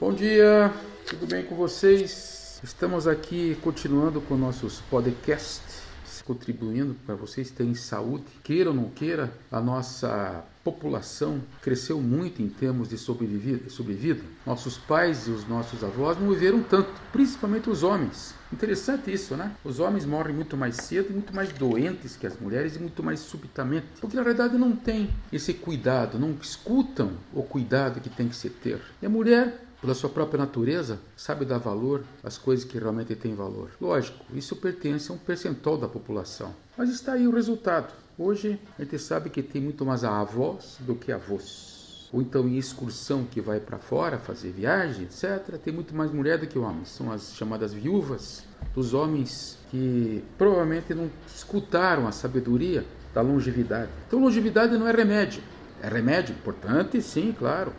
Bom 0.00 0.12
dia, 0.12 0.72
tudo 1.06 1.24
bem 1.24 1.44
com 1.44 1.54
vocês? 1.54 2.60
Estamos 2.64 3.06
aqui 3.06 3.56
continuando 3.62 4.20
com 4.20 4.36
nossos 4.36 4.80
podcasts, 4.90 5.82
contribuindo 6.26 6.96
para 7.06 7.14
vocês 7.14 7.48
terem 7.52 7.76
saúde. 7.76 8.24
Queira 8.42 8.70
ou 8.70 8.76
não 8.76 8.90
queira, 8.90 9.32
a 9.52 9.60
nossa 9.60 10.44
população 10.64 11.40
cresceu 11.62 12.00
muito 12.00 12.42
em 12.42 12.48
termos 12.48 12.88
de 12.88 12.98
sobrevida. 12.98 14.20
Nossos 14.44 14.76
pais 14.76 15.28
e 15.28 15.30
os 15.30 15.46
nossos 15.46 15.84
avós 15.84 16.18
não 16.18 16.30
viveram 16.30 16.60
tanto, 16.60 16.90
principalmente 17.12 17.70
os 17.70 17.84
homens. 17.84 18.34
Interessante 18.52 19.12
isso, 19.12 19.36
né? 19.36 19.54
Os 19.62 19.78
homens 19.78 20.04
morrem 20.04 20.34
muito 20.34 20.56
mais 20.56 20.76
cedo 20.76 21.12
muito 21.12 21.32
mais 21.32 21.52
doentes 21.52 22.16
que 22.16 22.26
as 22.26 22.38
mulheres 22.40 22.74
e 22.74 22.80
muito 22.80 23.00
mais 23.00 23.20
subitamente, 23.20 23.86
porque 24.00 24.16
na 24.16 24.24
verdade 24.24 24.58
não 24.58 24.74
tem 24.74 25.08
esse 25.32 25.54
cuidado, 25.54 26.18
não 26.18 26.36
escutam 26.42 27.12
o 27.32 27.44
cuidado 27.44 28.00
que 28.00 28.10
tem 28.10 28.28
que 28.28 28.34
se 28.34 28.50
ter. 28.50 28.80
E 29.00 29.06
a 29.06 29.08
mulher 29.08 29.60
pela 29.84 29.94
sua 29.94 30.08
própria 30.08 30.38
natureza, 30.38 30.98
sabe 31.14 31.44
dar 31.44 31.58
valor 31.58 32.02
às 32.22 32.38
coisas 32.38 32.64
que 32.64 32.78
realmente 32.78 33.14
têm 33.14 33.34
valor. 33.34 33.68
Lógico, 33.78 34.24
isso 34.34 34.56
pertence 34.56 35.12
a 35.12 35.14
um 35.14 35.18
percentual 35.18 35.76
da 35.76 35.86
população. 35.86 36.54
Mas 36.74 36.88
está 36.88 37.12
aí 37.12 37.28
o 37.28 37.34
resultado. 37.34 37.92
Hoje 38.18 38.58
a 38.78 38.82
gente 38.82 38.98
sabe 38.98 39.28
que 39.28 39.42
tem 39.42 39.60
muito 39.60 39.84
mais 39.84 40.02
avós 40.02 40.78
do 40.80 40.94
que 40.94 41.12
avós. 41.12 42.08
Ou 42.10 42.22
então 42.22 42.48
em 42.48 42.56
excursão 42.56 43.24
que 43.24 43.42
vai 43.42 43.60
para 43.60 43.76
fora 43.76 44.16
fazer 44.16 44.52
viagem, 44.52 45.04
etc. 45.04 45.58
Tem 45.62 45.74
muito 45.74 45.94
mais 45.94 46.10
mulher 46.10 46.38
do 46.38 46.46
que 46.46 46.58
homens. 46.58 46.88
São 46.88 47.12
as 47.12 47.34
chamadas 47.34 47.74
viúvas 47.74 48.42
dos 48.74 48.94
homens 48.94 49.58
que 49.70 50.24
provavelmente 50.38 50.94
não 50.94 51.10
escutaram 51.26 52.08
a 52.08 52.12
sabedoria 52.12 52.86
da 53.12 53.20
longevidade. 53.20 53.90
Então 54.06 54.18
longevidade 54.18 54.78
não 54.78 54.88
é 54.88 54.92
remédio. 54.92 55.42
É 55.84 55.88
remédio 55.88 56.34
importante, 56.34 57.02
sim, 57.02 57.34
claro. 57.38 57.70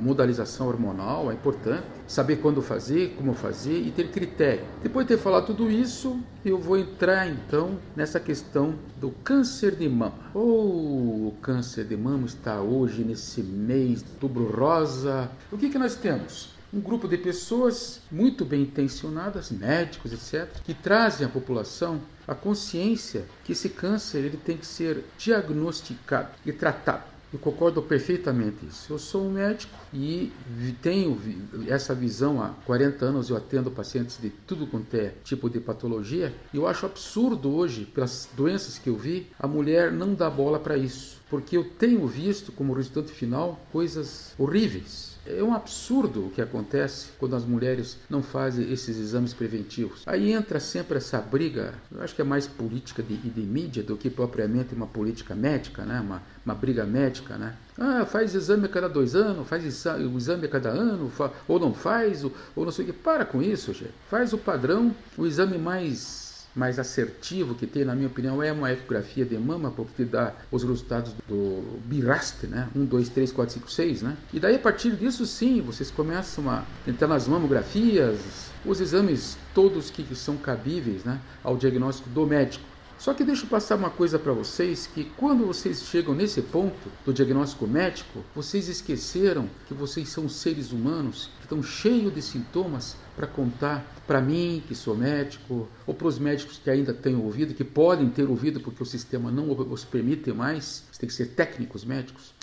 Modalização 0.00 0.66
hormonal 0.66 1.30
é 1.30 1.34
importante. 1.34 1.84
Saber 2.04 2.38
quando 2.38 2.60
fazer, 2.60 3.14
como 3.16 3.32
fazer 3.32 3.78
e 3.78 3.92
ter 3.92 4.10
critério. 4.10 4.64
Depois 4.82 5.06
de 5.06 5.14
ter 5.14 5.22
falado 5.22 5.46
tudo 5.46 5.70
isso, 5.70 6.18
eu 6.44 6.58
vou 6.58 6.76
entrar 6.76 7.28
então 7.28 7.78
nessa 7.94 8.18
questão 8.18 8.74
do 9.00 9.12
câncer 9.22 9.76
de 9.76 9.88
mama. 9.88 10.32
Oh, 10.34 11.28
o 11.28 11.36
câncer 11.40 11.84
de 11.84 11.96
mama 11.96 12.26
está 12.26 12.60
hoje 12.60 13.04
nesse 13.04 13.40
mês 13.40 14.02
de 14.02 14.10
outubro 14.14 14.50
rosa. 14.50 15.30
O 15.52 15.56
que, 15.56 15.70
que 15.70 15.78
nós 15.78 15.94
temos? 15.94 16.52
um 16.72 16.80
grupo 16.80 17.06
de 17.06 17.16
pessoas 17.16 18.00
muito 18.10 18.44
bem 18.44 18.62
intencionadas, 18.62 19.52
médicos, 19.52 20.12
etc., 20.12 20.48
que 20.64 20.74
trazem 20.74 21.24
à 21.24 21.30
população 21.30 22.00
a 22.26 22.34
consciência 22.34 23.26
que 23.44 23.52
esse 23.52 23.68
câncer 23.68 24.24
ele 24.24 24.36
tem 24.36 24.56
que 24.56 24.66
ser 24.66 25.04
diagnosticado 25.16 26.30
e 26.44 26.52
tratado. 26.52 27.13
Eu 27.34 27.40
concordo 27.40 27.82
perfeitamente 27.82 28.64
isso. 28.64 28.92
Eu 28.92 28.98
sou 28.98 29.26
um 29.26 29.32
médico 29.32 29.76
e 29.92 30.32
tenho 30.80 31.20
essa 31.66 31.92
visão 31.92 32.40
há 32.40 32.50
40 32.64 33.06
anos. 33.06 33.28
Eu 33.28 33.36
atendo 33.36 33.72
pacientes 33.72 34.18
de 34.22 34.30
tudo 34.30 34.68
quanto 34.68 34.94
é 34.94 35.14
tipo 35.24 35.50
de 35.50 35.58
patologia. 35.58 36.32
E 36.52 36.56
eu 36.56 36.68
acho 36.68 36.86
absurdo 36.86 37.52
hoje, 37.52 37.86
pelas 37.86 38.28
doenças 38.36 38.78
que 38.78 38.88
eu 38.88 38.96
vi, 38.96 39.26
a 39.36 39.48
mulher 39.48 39.90
não 39.90 40.14
dá 40.14 40.30
bola 40.30 40.60
para 40.60 40.76
isso. 40.76 41.20
Porque 41.28 41.56
eu 41.56 41.64
tenho 41.64 42.06
visto 42.06 42.52
como 42.52 42.72
resultado 42.72 43.08
final 43.08 43.60
coisas 43.72 44.32
horríveis 44.38 45.13
é 45.26 45.42
um 45.42 45.54
absurdo 45.54 46.26
o 46.26 46.30
que 46.30 46.42
acontece 46.42 47.08
quando 47.18 47.36
as 47.36 47.44
mulheres 47.44 47.98
não 48.08 48.22
fazem 48.22 48.70
esses 48.72 48.98
exames 48.98 49.32
preventivos. 49.32 50.02
Aí 50.06 50.32
entra 50.32 50.60
sempre 50.60 50.98
essa 50.98 51.20
briga, 51.20 51.74
eu 51.90 52.02
acho 52.02 52.14
que 52.14 52.22
é 52.22 52.24
mais 52.24 52.46
política 52.46 53.02
de, 53.02 53.16
de 53.16 53.40
mídia 53.40 53.82
do 53.82 53.96
que 53.96 54.10
propriamente 54.10 54.74
uma 54.74 54.86
política 54.86 55.34
médica, 55.34 55.84
né? 55.84 56.00
uma, 56.00 56.22
uma 56.44 56.54
briga 56.54 56.84
médica. 56.84 57.36
Né? 57.36 57.54
Ah, 57.78 58.04
faz 58.04 58.34
exame 58.34 58.66
a 58.66 58.68
cada 58.68 58.88
dois 58.88 59.14
anos, 59.14 59.46
faz 59.48 59.64
o 59.64 60.18
exame 60.18 60.46
a 60.46 60.48
cada 60.48 60.68
ano, 60.70 61.10
ou 61.48 61.58
não 61.58 61.74
faz, 61.74 62.24
ou, 62.24 62.32
ou 62.54 62.64
não 62.64 62.72
sei 62.72 62.84
o 62.84 62.88
que. 62.88 62.92
Para 62.92 63.24
com 63.24 63.42
isso, 63.42 63.72
gente. 63.72 63.94
Faz 64.08 64.32
o 64.32 64.38
padrão, 64.38 64.94
o 65.16 65.26
exame 65.26 65.58
mais 65.58 66.23
mais 66.54 66.78
assertivo 66.78 67.54
que 67.54 67.66
tem, 67.66 67.84
na 67.84 67.94
minha 67.94 68.06
opinião, 68.06 68.42
é 68.42 68.52
uma 68.52 68.72
ecografia 68.72 69.24
de 69.24 69.36
mama, 69.36 69.70
porque 69.70 70.04
dá 70.04 70.32
os 70.50 70.62
resultados 70.62 71.12
do 71.28 71.80
BIRAST, 71.84 72.46
né? 72.46 72.68
1, 72.74 72.84
2, 72.84 73.08
3, 73.08 73.32
4, 73.32 73.54
5, 73.54 73.70
6, 73.70 74.02
né? 74.02 74.16
E 74.32 74.38
daí, 74.38 74.54
a 74.54 74.58
partir 74.58 74.92
disso, 74.92 75.26
sim, 75.26 75.60
vocês 75.60 75.90
começam 75.90 76.48
a 76.48 76.64
entrar 76.86 77.08
nas 77.08 77.26
mamografias, 77.26 78.50
os 78.64 78.80
exames 78.80 79.36
todos 79.52 79.90
que 79.90 80.14
são 80.14 80.36
cabíveis 80.36 81.04
né, 81.04 81.20
ao 81.42 81.56
diagnóstico 81.56 82.08
do 82.10 82.26
médico. 82.26 82.64
Só 82.98 83.12
que 83.12 83.24
deixa 83.24 83.44
eu 83.44 83.48
passar 83.48 83.76
uma 83.76 83.90
coisa 83.90 84.18
para 84.18 84.32
vocês 84.32 84.86
que 84.86 85.04
quando 85.16 85.44
vocês 85.44 85.82
chegam 85.82 86.14
nesse 86.14 86.40
ponto 86.40 86.88
do 87.04 87.12
diagnóstico 87.12 87.66
médico, 87.66 88.24
vocês 88.34 88.68
esqueceram 88.68 89.48
que 89.66 89.74
vocês 89.74 90.08
são 90.08 90.28
seres 90.28 90.72
humanos 90.72 91.28
que 91.38 91.44
estão 91.44 91.62
cheios 91.62 92.14
de 92.14 92.22
sintomas 92.22 92.96
para 93.16 93.26
contar 93.26 93.84
para 94.06 94.20
mim, 94.20 94.62
que 94.66 94.74
sou 94.74 94.96
médico, 94.96 95.68
ou 95.86 95.94
para 95.94 96.06
os 96.06 96.18
médicos 96.18 96.58
que 96.62 96.68
ainda 96.68 96.92
têm 96.92 97.16
ouvido, 97.16 97.54
que 97.54 97.64
podem 97.64 98.10
ter 98.10 98.28
ouvido 98.28 98.60
porque 98.60 98.82
o 98.82 98.86
sistema 98.86 99.30
não 99.30 99.50
os 99.50 99.84
permite 99.84 100.32
mais, 100.32 100.84
você 100.92 101.00
tem 101.00 101.08
que 101.08 101.14
ser 101.14 101.26
técnicos 101.28 101.84
médicos. 101.84 102.34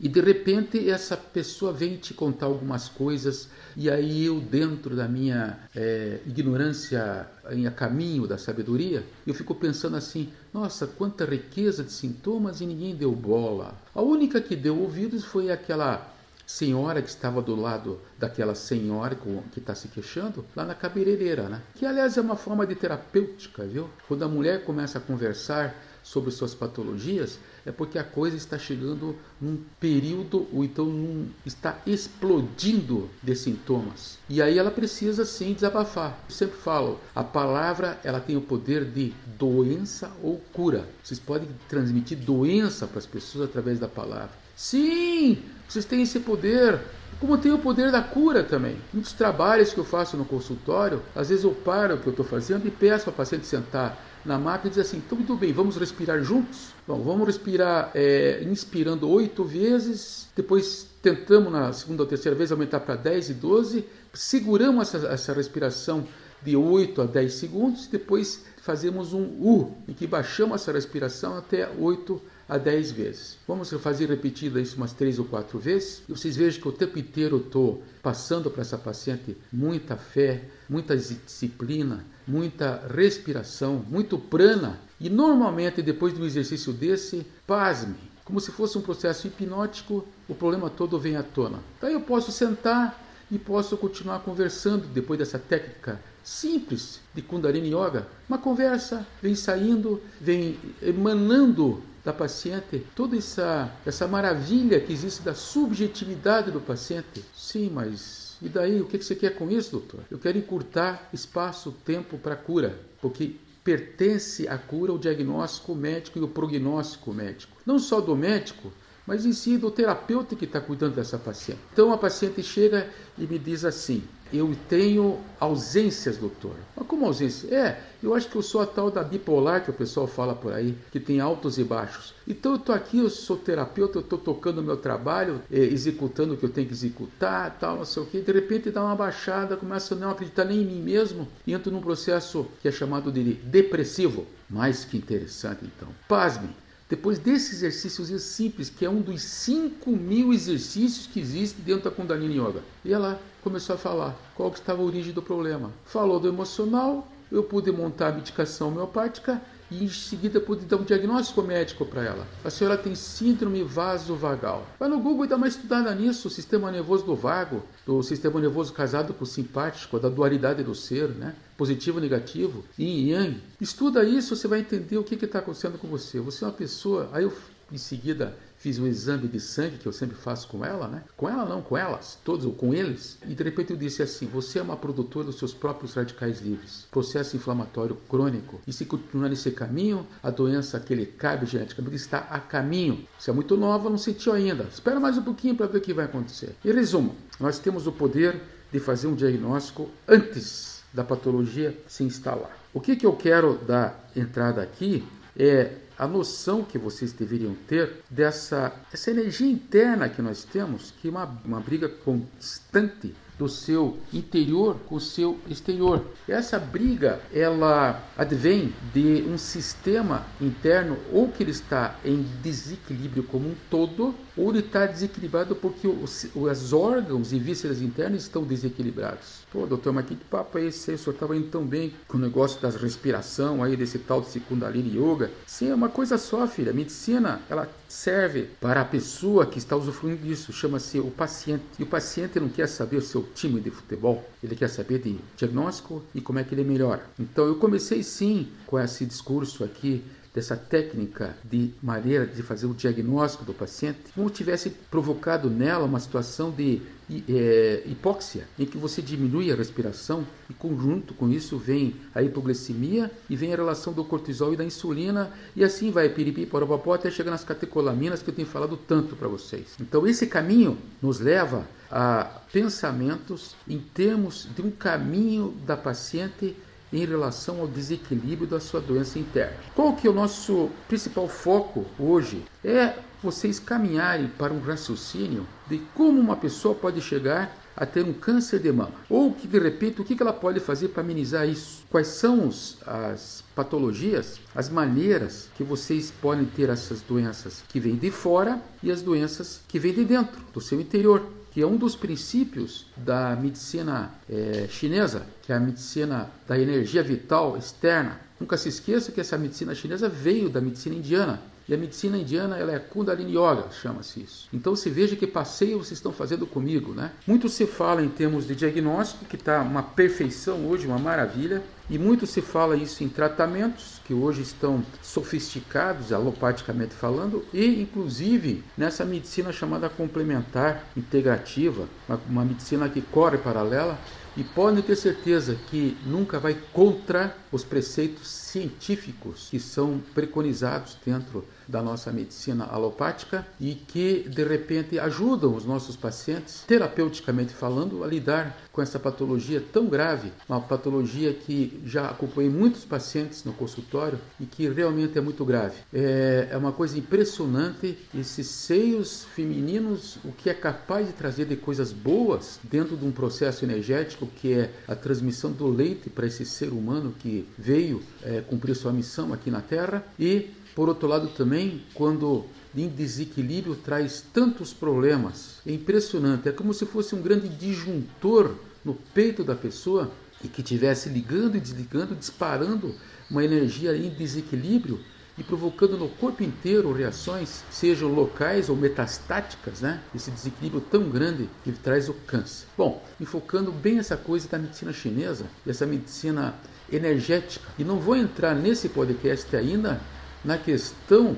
E 0.00 0.08
de 0.08 0.20
repente 0.20 0.88
essa 0.88 1.16
pessoa 1.16 1.72
vem 1.72 1.96
te 1.96 2.14
contar 2.14 2.46
algumas 2.46 2.88
coisas, 2.88 3.48
e 3.76 3.90
aí 3.90 4.26
eu, 4.26 4.38
dentro 4.38 4.94
da 4.94 5.08
minha 5.08 5.58
é, 5.74 6.20
ignorância 6.24 7.26
em 7.50 7.66
a 7.66 7.70
caminho 7.72 8.24
da 8.24 8.38
sabedoria, 8.38 9.04
eu 9.26 9.34
fico 9.34 9.56
pensando 9.56 9.96
assim: 9.96 10.28
nossa, 10.54 10.86
quanta 10.86 11.24
riqueza 11.24 11.82
de 11.82 11.90
sintomas 11.90 12.60
e 12.60 12.66
ninguém 12.66 12.94
deu 12.94 13.10
bola. 13.10 13.74
A 13.92 14.00
única 14.00 14.40
que 14.40 14.54
deu 14.54 14.78
ouvidos 14.78 15.24
foi 15.24 15.50
aquela 15.50 16.14
senhora 16.48 17.02
que 17.02 17.10
estava 17.10 17.42
do 17.42 17.54
lado 17.54 18.00
daquela 18.18 18.54
senhora 18.54 19.14
que 19.52 19.58
está 19.58 19.74
se 19.74 19.86
queixando, 19.88 20.42
lá 20.56 20.64
na 20.64 20.74
cabeleireira, 20.74 21.46
né? 21.46 21.60
Que 21.74 21.84
aliás 21.84 22.16
é 22.16 22.22
uma 22.22 22.36
forma 22.36 22.66
de 22.66 22.74
terapêutica, 22.74 23.66
viu? 23.66 23.90
Quando 24.08 24.24
a 24.24 24.28
mulher 24.28 24.64
começa 24.64 24.96
a 24.96 25.00
conversar 25.00 25.76
sobre 26.02 26.30
suas 26.30 26.54
patologias, 26.54 27.38
é 27.66 27.70
porque 27.70 27.98
a 27.98 28.02
coisa 28.02 28.34
está 28.34 28.58
chegando 28.58 29.14
num 29.38 29.62
período, 29.78 30.48
ou 30.50 30.64
então 30.64 30.86
num, 30.86 31.28
está 31.44 31.82
explodindo 31.86 33.10
de 33.22 33.36
sintomas. 33.36 34.18
E 34.26 34.40
aí 34.40 34.56
ela 34.56 34.70
precisa 34.70 35.26
sim 35.26 35.52
desabafar. 35.52 36.18
Eu 36.30 36.34
sempre 36.34 36.56
falo, 36.56 36.98
a 37.14 37.22
palavra 37.22 38.00
ela 38.02 38.20
tem 38.20 38.38
o 38.38 38.40
poder 38.40 38.86
de 38.86 39.12
doença 39.38 40.10
ou 40.22 40.38
cura. 40.50 40.88
Vocês 41.04 41.20
podem 41.20 41.50
transmitir 41.68 42.16
doença 42.16 42.86
para 42.86 43.00
as 43.00 43.06
pessoas 43.06 43.50
através 43.50 43.78
da 43.78 43.86
palavra. 43.86 44.30
Sim, 44.56 45.42
vocês 45.68 45.84
têm 45.84 46.02
esse 46.02 46.20
poder. 46.20 46.80
Como 47.20 47.36
tem 47.36 47.52
o 47.52 47.58
poder 47.58 47.90
da 47.90 48.00
cura 48.00 48.44
também. 48.44 48.76
Muitos 48.92 49.12
trabalhos 49.12 49.72
que 49.72 49.78
eu 49.78 49.84
faço 49.84 50.16
no 50.16 50.24
consultório, 50.24 51.02
às 51.16 51.28
vezes 51.28 51.44
eu 51.44 51.50
paro 51.50 51.96
o 51.96 51.98
que 51.98 52.06
eu 52.06 52.12
estou 52.12 52.24
fazendo 52.24 52.66
e 52.66 52.70
peço 52.70 53.04
para 53.04 53.10
o 53.10 53.14
paciente 53.14 53.44
sentar 53.44 54.00
na 54.24 54.38
máquina 54.38 54.68
e 54.68 54.70
diz 54.70 54.86
assim: 54.86 55.02
tudo 55.08 55.36
bem, 55.36 55.52
vamos 55.52 55.76
respirar 55.76 56.22
juntos? 56.22 56.68
Bom, 56.86 57.00
vamos 57.02 57.26
respirar 57.26 57.90
é, 57.94 58.42
inspirando 58.44 59.08
oito 59.10 59.42
vezes, 59.42 60.28
depois 60.36 60.86
tentamos 61.02 61.52
na 61.52 61.72
segunda 61.72 62.02
ou 62.02 62.08
terceira 62.08 62.36
vez 62.36 62.52
aumentar 62.52 62.80
para 62.80 62.94
10 62.94 63.30
e 63.30 63.34
12, 63.34 63.84
seguramos 64.14 64.94
essa, 64.94 65.08
essa 65.08 65.32
respiração 65.32 66.06
de 66.42 66.56
8 66.56 67.02
a 67.02 67.06
10 67.06 67.32
segundos, 67.32 67.86
depois 67.88 68.44
fazemos 68.62 69.12
um 69.12 69.24
U, 69.24 69.74
em 69.88 69.92
que 69.92 70.06
baixamos 70.06 70.60
essa 70.60 70.72
respiração 70.72 71.36
até 71.36 71.68
8 71.78 72.20
a 72.48 72.56
10 72.56 72.92
vezes. 72.92 73.36
Vamos 73.46 73.70
fazer 73.70 74.08
repetida 74.08 74.60
isso 74.60 74.76
umas 74.76 74.92
3 74.92 75.18
ou 75.18 75.24
4 75.26 75.58
vezes. 75.58 76.02
E 76.08 76.12
vocês 76.12 76.36
vejam 76.36 76.60
que 76.62 76.68
o 76.68 76.72
tempo 76.72 76.98
inteiro 76.98 77.36
eu 77.36 77.40
estou 77.40 77.82
passando 78.02 78.50
para 78.50 78.62
essa 78.62 78.78
paciente 78.78 79.36
muita 79.52 79.96
fé, 79.96 80.44
muita 80.68 80.96
disciplina, 80.96 82.04
muita 82.26 82.82
respiração, 82.94 83.84
muito 83.88 84.18
prana. 84.18 84.80
E 85.00 85.10
normalmente, 85.10 85.82
depois 85.82 86.14
de 86.14 86.22
um 86.22 86.24
exercício 86.24 86.72
desse, 86.72 87.26
pasme, 87.46 87.94
como 88.24 88.40
se 88.40 88.50
fosse 88.50 88.76
um 88.76 88.82
processo 88.82 89.26
hipnótico, 89.26 90.06
o 90.28 90.34
problema 90.34 90.68
todo 90.68 90.98
vem 90.98 91.16
à 91.16 91.22
tona. 91.22 91.60
Daí 91.80 91.92
eu 91.92 92.00
posso 92.00 92.32
sentar 92.32 93.04
e 93.30 93.38
posso 93.38 93.76
continuar 93.76 94.20
conversando 94.20 94.86
depois 94.86 95.18
dessa 95.18 95.38
técnica 95.38 96.00
simples 96.24 97.00
de 97.14 97.22
Kundalini 97.22 97.68
Yoga. 97.68 98.06
Uma 98.28 98.38
conversa 98.38 99.06
vem 99.22 99.34
saindo, 99.34 100.00
vem 100.20 100.58
emanando 100.82 101.82
da 102.08 102.12
paciente, 102.12 102.86
toda 102.96 103.16
essa, 103.18 103.70
essa 103.84 104.08
maravilha 104.08 104.80
que 104.80 104.92
existe 104.92 105.20
da 105.20 105.34
subjetividade 105.34 106.50
do 106.50 106.58
paciente. 106.58 107.22
Sim, 107.36 107.70
mas 107.70 108.38
e 108.40 108.48
daí? 108.48 108.80
O 108.80 108.86
que 108.86 108.96
você 108.96 109.14
quer 109.14 109.34
com 109.34 109.50
isso, 109.50 109.72
doutor? 109.72 110.00
Eu 110.10 110.18
quero 110.18 110.38
encurtar 110.38 111.10
espaço, 111.12 111.74
tempo 111.84 112.16
para 112.16 112.34
cura, 112.34 112.80
porque 113.02 113.36
pertence 113.62 114.48
à 114.48 114.56
cura 114.56 114.92
o 114.92 114.98
diagnóstico 114.98 115.74
médico 115.74 116.18
e 116.18 116.22
o 116.22 116.28
prognóstico 116.28 117.12
médico. 117.12 117.54
Não 117.66 117.78
só 117.78 118.00
do 118.00 118.16
médico, 118.16 118.72
mas 119.06 119.26
em 119.26 119.32
si 119.34 119.58
do 119.58 119.70
terapeuta 119.70 120.34
que 120.34 120.46
está 120.46 120.60
cuidando 120.62 120.94
dessa 120.94 121.18
paciente. 121.18 121.60
Então 121.72 121.92
a 121.92 121.98
paciente 121.98 122.42
chega 122.42 122.88
e 123.18 123.26
me 123.26 123.38
diz 123.38 123.66
assim: 123.66 124.02
eu 124.32 124.54
tenho 124.68 125.18
ausências, 125.40 126.16
doutor. 126.16 126.54
Mas 126.76 126.86
como 126.86 127.06
ausência? 127.06 127.54
É, 127.54 127.80
eu 128.02 128.14
acho 128.14 128.28
que 128.28 128.36
eu 128.36 128.42
sou 128.42 128.60
a 128.60 128.66
tal 128.66 128.90
da 128.90 129.02
bipolar 129.02 129.64
que 129.64 129.70
o 129.70 129.74
pessoal 129.74 130.06
fala 130.06 130.34
por 130.34 130.52
aí, 130.52 130.76
que 130.90 131.00
tem 131.00 131.20
altos 131.20 131.58
e 131.58 131.64
baixos. 131.64 132.14
Então 132.26 132.52
eu 132.52 132.58
estou 132.58 132.74
aqui, 132.74 132.98
eu 132.98 133.10
sou 133.10 133.36
terapeuta, 133.36 133.98
eu 133.98 134.02
estou 134.02 134.18
tocando 134.18 134.58
o 134.58 134.62
meu 134.62 134.76
trabalho, 134.76 135.40
é, 135.50 135.58
executando 135.58 136.34
o 136.34 136.36
que 136.36 136.44
eu 136.44 136.50
tenho 136.50 136.66
que 136.66 136.74
executar, 136.74 137.56
tal, 137.58 137.76
não 137.76 137.84
sei 137.84 138.02
o 138.02 138.06
que. 138.06 138.20
De 138.20 138.32
repente 138.32 138.70
dá 138.70 138.84
uma 138.84 138.94
baixada, 138.94 139.56
começo 139.56 139.94
a 139.94 139.96
não 139.96 140.10
acreditar 140.10 140.44
nem 140.44 140.62
em 140.62 140.66
mim 140.66 140.82
mesmo 140.82 141.26
e 141.46 141.52
entro 141.52 141.72
num 141.72 141.80
processo 141.80 142.46
que 142.60 142.68
é 142.68 142.72
chamado 142.72 143.10
de 143.10 143.34
depressivo. 143.34 144.26
Mais 144.48 144.84
que 144.84 144.96
interessante, 144.96 145.60
então. 145.64 145.88
Pasme, 146.08 146.48
depois 146.88 147.18
desse 147.18 147.54
exercício 147.54 148.18
simples, 148.18 148.70
que 148.70 148.84
é 148.84 148.88
um 148.88 149.02
dos 149.02 149.20
5 149.20 149.90
mil 149.90 150.32
exercícios 150.32 151.06
que 151.06 151.20
existe 151.20 151.60
dentro 151.60 151.84
da 151.84 151.90
Kundalini 151.90 152.38
Yoga. 152.38 152.62
E 152.82 152.92
ela 152.92 153.20
começou 153.48 153.76
a 153.76 153.78
falar 153.78 154.14
qual 154.34 154.50
que 154.50 154.58
estava 154.58 154.82
a 154.82 154.84
origem 154.84 155.10
do 155.10 155.22
problema. 155.22 155.72
Falou 155.86 156.20
do 156.20 156.28
emocional, 156.28 157.08
eu 157.32 157.42
pude 157.42 157.72
montar 157.72 158.08
a 158.08 158.12
medicação 158.12 158.68
homeopática 158.68 159.40
e 159.70 159.84
em 159.84 159.88
seguida 159.88 160.38
pude 160.38 160.66
dar 160.66 160.76
um 160.76 160.82
diagnóstico 160.82 161.40
médico 161.40 161.86
para 161.86 162.04
ela. 162.04 162.26
A 162.44 162.50
senhora 162.50 162.76
tem 162.76 162.94
síndrome 162.94 163.62
vasovagal. 163.62 164.66
Vai 164.78 164.88
no 164.90 165.00
Google 165.00 165.24
e 165.24 165.28
dá 165.28 165.36
uma 165.36 165.48
estudada 165.48 165.94
nisso, 165.94 166.28
o 166.28 166.30
sistema 166.30 166.70
nervoso 166.70 167.06
do 167.06 167.14
vago, 167.14 167.62
do 167.86 168.02
sistema 168.02 168.38
nervoso 168.38 168.70
casado 168.74 169.14
com 169.14 169.24
o 169.24 169.26
simpático, 169.26 169.98
da 169.98 170.10
dualidade 170.10 170.62
do 170.62 170.74
ser, 170.74 171.08
né? 171.08 171.34
positivo, 171.56 171.98
negativo, 172.00 172.64
yin 172.78 173.06
e 173.06 173.10
yang. 173.12 173.42
Estuda 173.58 174.04
isso, 174.04 174.36
você 174.36 174.46
vai 174.46 174.60
entender 174.60 174.98
o 174.98 175.04
que 175.04 175.14
está 175.14 175.38
acontecendo 175.38 175.78
com 175.78 175.88
você. 175.88 176.20
Você 176.20 176.44
é 176.44 176.46
uma 176.46 176.52
pessoa. 176.52 177.08
Aí 177.12 177.24
eu, 177.24 177.32
em 177.72 177.78
seguida, 177.78 178.36
fiz 178.58 178.78
um 178.78 178.86
exame 178.86 179.28
de 179.28 179.40
sangue 179.40 179.78
que 179.78 179.86
eu 179.86 179.92
sempre 179.92 180.16
faço 180.16 180.48
com 180.48 180.64
ela, 180.64 180.88
né? 180.88 181.02
Com 181.16 181.28
ela 181.28 181.44
não, 181.44 181.62
com 181.62 181.76
elas, 181.76 182.18
todos 182.24 182.44
ou 182.44 182.52
com 182.52 182.74
eles. 182.74 183.18
E 183.26 183.34
de 183.34 183.42
repente 183.42 183.70
eu 183.70 183.76
disse 183.76 184.02
assim: 184.02 184.26
você 184.26 184.58
é 184.58 184.62
uma 184.62 184.76
produtora 184.76 185.26
dos 185.26 185.38
seus 185.38 185.54
próprios 185.54 185.94
radicais 185.94 186.40
livres. 186.40 186.86
Processo 186.90 187.36
inflamatório 187.36 187.96
crônico. 188.08 188.60
E 188.66 188.72
se 188.72 188.84
continuar 188.84 189.28
nesse 189.28 189.50
caminho, 189.50 190.06
a 190.22 190.30
doença 190.30 190.78
que 190.80 190.92
ele 190.92 191.06
cabe 191.06 191.46
geneticamente 191.46 191.96
está 191.96 192.18
a 192.18 192.40
caminho. 192.40 193.06
Você 193.18 193.30
é 193.30 193.34
muito 193.34 193.56
nova, 193.56 193.88
não 193.88 193.98
sentiu 193.98 194.32
ainda. 194.32 194.64
Espera 194.64 195.00
mais 195.00 195.16
um 195.16 195.22
pouquinho 195.22 195.54
para 195.54 195.66
ver 195.66 195.78
o 195.78 195.80
que 195.80 195.94
vai 195.94 196.04
acontecer. 196.04 196.54
Em 196.64 196.72
resumo, 196.72 197.14
nós 197.38 197.58
temos 197.58 197.86
o 197.86 197.92
poder 197.92 198.40
de 198.72 198.78
fazer 198.78 199.06
um 199.06 199.14
diagnóstico 199.14 199.88
antes 200.06 200.82
da 200.92 201.04
patologia 201.04 201.76
se 201.86 202.04
instalar. 202.04 202.56
O 202.72 202.80
que, 202.80 202.96
que 202.96 203.06
eu 203.06 203.14
quero 203.14 203.58
dar 203.66 204.10
entrada 204.14 204.62
aqui 204.62 205.04
é 205.36 205.72
a 205.98 206.06
noção 206.06 206.62
que 206.62 206.78
vocês 206.78 207.12
deveriam 207.12 207.54
ter 207.66 208.02
dessa 208.08 208.72
essa 208.92 209.10
energia 209.10 209.50
interna 209.50 210.08
que 210.08 210.22
nós 210.22 210.44
temos, 210.44 210.92
que 211.00 211.08
é 211.08 211.10
uma, 211.10 211.24
uma 211.44 211.60
briga 211.60 211.88
constante 211.88 213.14
do 213.38 213.48
seu 213.48 213.96
interior 214.12 214.76
com 214.86 214.96
o 214.96 215.00
seu 215.00 215.38
exterior. 215.48 216.04
Essa 216.26 216.58
briga, 216.58 217.20
ela 217.32 218.02
advém 218.16 218.74
de 218.92 219.24
um 219.28 219.38
sistema 219.38 220.26
interno 220.40 220.98
ou 221.12 221.28
que 221.28 221.42
ele 221.42 221.52
está 221.52 221.96
em 222.04 222.26
desequilíbrio 222.42 223.22
como 223.22 223.48
um 223.48 223.54
todo, 223.70 224.14
ou 224.38 224.50
ele 224.50 224.60
está 224.60 224.86
desequilibrado 224.86 225.56
porque 225.56 225.88
os, 225.88 226.28
os 226.34 226.72
órgãos 226.72 227.32
e 227.32 227.38
vísceras 227.38 227.82
internas 227.82 228.22
estão 228.22 228.44
desequilibrados. 228.44 229.38
Pô, 229.52 229.66
doutor, 229.66 229.92
mas 229.92 230.06
que 230.06 230.14
papo 230.14 230.58
é 230.58 230.66
esse 230.66 230.90
aí? 230.90 230.94
O 230.94 230.98
senhor 230.98 231.14
estava 231.14 231.36
indo 231.36 231.48
tão 231.48 231.64
bem 231.64 231.92
com 232.06 232.16
o 232.16 232.20
negócio 232.20 232.60
das 232.60 232.76
respiração 232.76 233.62
aí, 233.62 233.76
desse 233.76 233.98
tal 233.98 234.20
de 234.20 234.40
Kundalini 234.40 234.96
Yoga. 234.96 235.30
Sim, 235.46 235.70
é 235.70 235.74
uma 235.74 235.88
coisa 235.88 236.16
só, 236.18 236.46
filha. 236.46 236.70
A 236.70 236.74
medicina, 236.74 237.40
ela 237.48 237.68
serve 237.88 238.50
para 238.60 238.82
a 238.82 238.84
pessoa 238.84 239.46
que 239.46 239.58
está 239.58 239.74
usufruindo 239.74 240.22
disso. 240.22 240.52
Chama-se 240.52 241.00
o 241.00 241.10
paciente. 241.10 241.64
E 241.78 241.82
o 241.82 241.86
paciente 241.86 242.38
não 242.38 242.48
quer 242.48 242.68
saber 242.68 242.98
o 242.98 243.02
seu 243.02 243.22
time 243.34 243.60
de 243.60 243.70
futebol. 243.70 244.28
Ele 244.42 244.54
quer 244.54 244.68
saber 244.68 245.00
de 245.00 245.18
diagnóstico 245.36 246.02
e 246.14 246.20
como 246.20 246.38
é 246.38 246.44
que 246.44 246.54
ele 246.54 246.62
melhora. 246.62 247.02
Então, 247.18 247.46
eu 247.46 247.56
comecei 247.56 248.02
sim 248.02 248.48
com 248.66 248.78
esse 248.78 249.04
discurso 249.06 249.64
aqui 249.64 250.04
dessa 250.38 250.56
técnica 250.56 251.36
de 251.44 251.72
maneira 251.82 252.24
de 252.24 252.44
fazer 252.44 252.66
o 252.66 252.74
diagnóstico 252.74 253.44
do 253.44 253.52
paciente, 253.52 253.98
como 254.14 254.30
tivesse 254.30 254.70
provocado 254.70 255.50
nela 255.50 255.84
uma 255.84 255.98
situação 255.98 256.52
de 256.52 256.80
é, 257.28 257.82
hipóxia, 257.86 258.46
em 258.56 258.64
que 258.64 258.78
você 258.78 259.02
diminui 259.02 259.50
a 259.50 259.56
respiração 259.56 260.24
e 260.48 260.54
conjunto 260.54 261.12
com 261.12 261.28
isso 261.28 261.58
vem 261.58 261.96
a 262.14 262.22
hipoglicemia 262.22 263.10
e 263.28 263.34
vem 263.34 263.52
a 263.52 263.56
relação 263.56 263.92
do 263.92 264.04
cortisol 264.04 264.52
e 264.52 264.56
da 264.56 264.64
insulina 264.64 265.32
e 265.56 265.64
assim 265.64 265.90
vai 265.90 266.08
piripi 266.08 266.46
porobopó 266.46 266.94
até 266.94 267.10
chegar 267.10 267.32
nas 267.32 267.42
catecolaminas 267.42 268.22
que 268.22 268.30
eu 268.30 268.34
tenho 268.34 268.46
falado 268.46 268.76
tanto 268.76 269.16
para 269.16 269.26
vocês. 269.26 269.74
Então 269.80 270.06
esse 270.06 270.28
caminho 270.28 270.78
nos 271.02 271.18
leva 271.18 271.66
a 271.90 272.42
pensamentos 272.52 273.56
em 273.66 273.78
termos 273.78 274.46
de 274.54 274.62
um 274.62 274.70
caminho 274.70 275.56
da 275.66 275.76
paciente 275.76 276.54
em 276.92 277.04
relação 277.04 277.60
ao 277.60 277.68
desequilíbrio 277.68 278.48
da 278.48 278.60
sua 278.60 278.80
doença 278.80 279.18
interna. 279.18 279.56
Qual 279.74 279.94
que 279.94 280.06
é 280.06 280.10
o 280.10 280.14
nosso 280.14 280.70
principal 280.86 281.28
foco 281.28 281.84
hoje? 281.98 282.44
É 282.64 282.94
vocês 283.22 283.58
caminharem 283.58 284.28
para 284.28 284.52
um 284.52 284.60
raciocínio 284.60 285.46
de 285.68 285.78
como 285.94 286.20
uma 286.20 286.36
pessoa 286.36 286.74
pode 286.74 287.00
chegar 287.00 287.56
a 287.76 287.86
ter 287.86 288.04
um 288.04 288.12
câncer 288.12 288.58
de 288.58 288.72
mama. 288.72 288.92
Ou 289.08 289.32
que 289.32 289.46
de 289.46 289.58
repente 289.58 290.00
o 290.00 290.04
que 290.04 290.20
ela 290.20 290.32
pode 290.32 290.58
fazer 290.58 290.88
para 290.88 291.02
amenizar 291.02 291.48
isso? 291.48 291.84
Quais 291.88 292.08
são 292.08 292.48
os, 292.48 292.78
as 292.84 293.44
patologias, 293.54 294.40
as 294.54 294.68
maneiras 294.68 295.48
que 295.56 295.62
vocês 295.62 296.12
podem 296.20 296.44
ter 296.44 296.68
essas 296.68 297.00
doenças 297.00 297.62
que 297.68 297.78
vêm 297.78 297.96
de 297.96 298.10
fora 298.10 298.60
e 298.82 298.90
as 298.90 299.00
doenças 299.00 299.60
que 299.68 299.78
vêm 299.78 299.94
de 299.94 300.04
dentro, 300.04 300.40
do 300.52 300.60
seu 300.60 300.80
interior 300.80 301.24
que 301.50 301.62
é 301.62 301.66
um 301.66 301.76
dos 301.76 301.96
princípios 301.96 302.86
da 302.96 303.34
medicina 303.36 304.12
é, 304.28 304.66
chinesa, 304.68 305.26
que 305.42 305.52
é 305.52 305.56
a 305.56 305.60
medicina 305.60 306.30
da 306.46 306.58
energia 306.58 307.02
vital 307.02 307.56
externa. 307.56 308.20
Nunca 308.38 308.56
se 308.56 308.68
esqueça 308.68 309.10
que 309.10 309.20
essa 309.20 309.36
medicina 309.36 309.74
chinesa 309.74 310.08
veio 310.08 310.48
da 310.48 310.60
medicina 310.60 310.94
indiana. 310.94 311.40
E 311.68 311.74
a 311.74 311.76
medicina 311.76 312.16
indiana 312.16 312.56
ela 312.56 312.72
é 312.72 312.78
Kundalini 312.78 313.32
Yoga, 313.32 313.70
chama-se 313.70 314.20
isso. 314.20 314.48
Então 314.52 314.74
se 314.74 314.88
veja 314.88 315.14
que 315.14 315.26
passeio 315.26 315.76
vocês 315.76 315.98
estão 315.98 316.12
fazendo 316.12 316.46
comigo, 316.46 316.94
né? 316.94 317.12
Muito 317.26 317.46
se 317.48 317.66
fala 317.66 318.02
em 318.02 318.08
termos 318.08 318.46
de 318.46 318.54
diagnóstico, 318.54 319.26
que 319.26 319.36
está 319.36 319.60
uma 319.60 319.82
perfeição 319.82 320.66
hoje, 320.66 320.86
uma 320.86 320.98
maravilha, 320.98 321.62
e 321.90 321.98
muito 321.98 322.26
se 322.26 322.40
fala 322.40 322.76
isso 322.76 323.04
em 323.04 323.08
tratamentos 323.08 324.00
que 324.06 324.14
hoje 324.14 324.42
estão 324.42 324.82
sofisticados, 325.02 326.12
alopaticamente 326.12 326.94
falando, 326.94 327.44
e 327.52 327.82
inclusive 327.82 328.64
nessa 328.76 329.04
medicina 329.04 329.52
chamada 329.52 329.90
complementar 329.90 330.86
integrativa, 330.96 331.86
uma, 332.08 332.20
uma 332.28 332.44
medicina 332.44 332.88
que 332.88 333.02
corre 333.02 333.36
paralela 333.36 333.98
e 334.36 334.44
podem 334.44 334.82
ter 334.82 334.96
certeza 334.96 335.56
que 335.68 335.96
nunca 336.06 336.38
vai 336.38 336.56
contra 336.72 337.36
os 337.50 337.64
preceitos 337.64 338.28
científicos 338.48 339.48
que 339.50 339.60
são 339.60 340.00
preconizados 340.14 340.96
dentro 341.04 341.44
da 341.68 341.82
nossa 341.82 342.10
medicina 342.10 342.64
alopática 342.64 343.46
e 343.60 343.74
que 343.74 344.26
de 344.28 344.42
repente 344.42 344.98
ajudam 344.98 345.54
os 345.54 345.66
nossos 345.66 345.96
pacientes, 345.96 346.64
terapeuticamente 346.66 347.52
falando, 347.52 348.02
a 348.02 348.06
lidar 348.06 348.56
com 348.72 348.80
essa 348.80 348.98
patologia 348.98 349.62
tão 349.72 349.86
grave, 349.86 350.32
uma 350.48 350.60
patologia 350.60 351.34
que 351.34 351.80
já 351.84 352.08
acompanhei 352.08 352.50
muitos 352.50 352.84
pacientes 352.84 353.44
no 353.44 353.52
consultório 353.52 354.18
e 354.40 354.46
que 354.46 354.68
realmente 354.68 355.18
é 355.18 355.20
muito 355.20 355.44
grave. 355.44 355.74
É, 355.92 356.48
é 356.50 356.56
uma 356.56 356.72
coisa 356.72 356.98
impressionante 356.98 357.98
esses 358.14 358.46
seios 358.46 359.24
femininos, 359.34 360.18
o 360.24 360.32
que 360.32 360.48
é 360.48 360.54
capaz 360.54 361.06
de 361.06 361.12
trazer 361.12 361.44
de 361.44 361.56
coisas 361.56 361.92
boas 361.92 362.58
dentro 362.62 362.96
de 362.96 363.04
um 363.04 363.12
processo 363.12 363.64
energético 363.64 364.26
que 364.26 364.54
é 364.54 364.70
a 364.86 364.94
transmissão 364.94 365.52
do 365.52 365.66
leite 365.66 366.08
para 366.08 366.26
esse 366.26 366.46
ser 366.46 366.70
humano 366.70 367.14
que 367.18 367.46
veio 367.58 368.02
é, 368.22 368.37
cumprir 368.40 368.74
sua 368.74 368.92
missão 368.92 369.32
aqui 369.32 369.50
na 369.50 369.60
Terra 369.60 370.04
e 370.18 370.50
por 370.78 370.88
outro 370.88 371.08
lado, 371.08 371.26
também, 371.30 371.82
quando 371.92 372.44
em 372.72 372.86
desequilíbrio 372.86 373.74
traz 373.74 374.24
tantos 374.32 374.72
problemas, 374.72 375.56
é 375.66 375.72
impressionante, 375.72 376.48
é 376.48 376.52
como 376.52 376.72
se 376.72 376.86
fosse 376.86 377.16
um 377.16 377.20
grande 377.20 377.48
disjuntor 377.48 378.54
no 378.84 378.94
peito 378.94 379.42
da 379.42 379.56
pessoa 379.56 380.08
e 380.42 380.46
que 380.46 380.60
estivesse 380.60 381.08
ligando 381.08 381.56
e 381.56 381.60
desligando, 381.60 382.14
disparando 382.14 382.94
uma 383.28 383.44
energia 383.44 383.96
em 383.96 384.08
desequilíbrio 384.10 385.00
e 385.36 385.42
provocando 385.42 385.98
no 385.98 386.08
corpo 386.08 386.44
inteiro 386.44 386.92
reações, 386.92 387.64
sejam 387.72 388.12
locais 388.12 388.68
ou 388.68 388.76
metastáticas, 388.76 389.80
né? 389.80 390.00
Esse 390.14 390.30
desequilíbrio 390.30 390.80
tão 390.80 391.10
grande 391.10 391.50
que 391.64 391.72
traz 391.72 392.08
o 392.08 392.14
câncer. 392.14 392.68
Bom, 392.76 393.04
enfocando 393.20 393.72
bem 393.72 393.98
essa 393.98 394.16
coisa 394.16 394.48
da 394.48 394.58
medicina 394.58 394.92
chinesa, 394.92 395.46
essa 395.66 395.84
medicina 395.84 396.54
energética. 396.92 397.64
E 397.78 397.84
não 397.84 397.98
vou 397.98 398.16
entrar 398.16 398.54
nesse 398.54 398.88
podcast 398.88 399.54
ainda 399.56 400.00
na 400.44 400.56
questão 400.56 401.36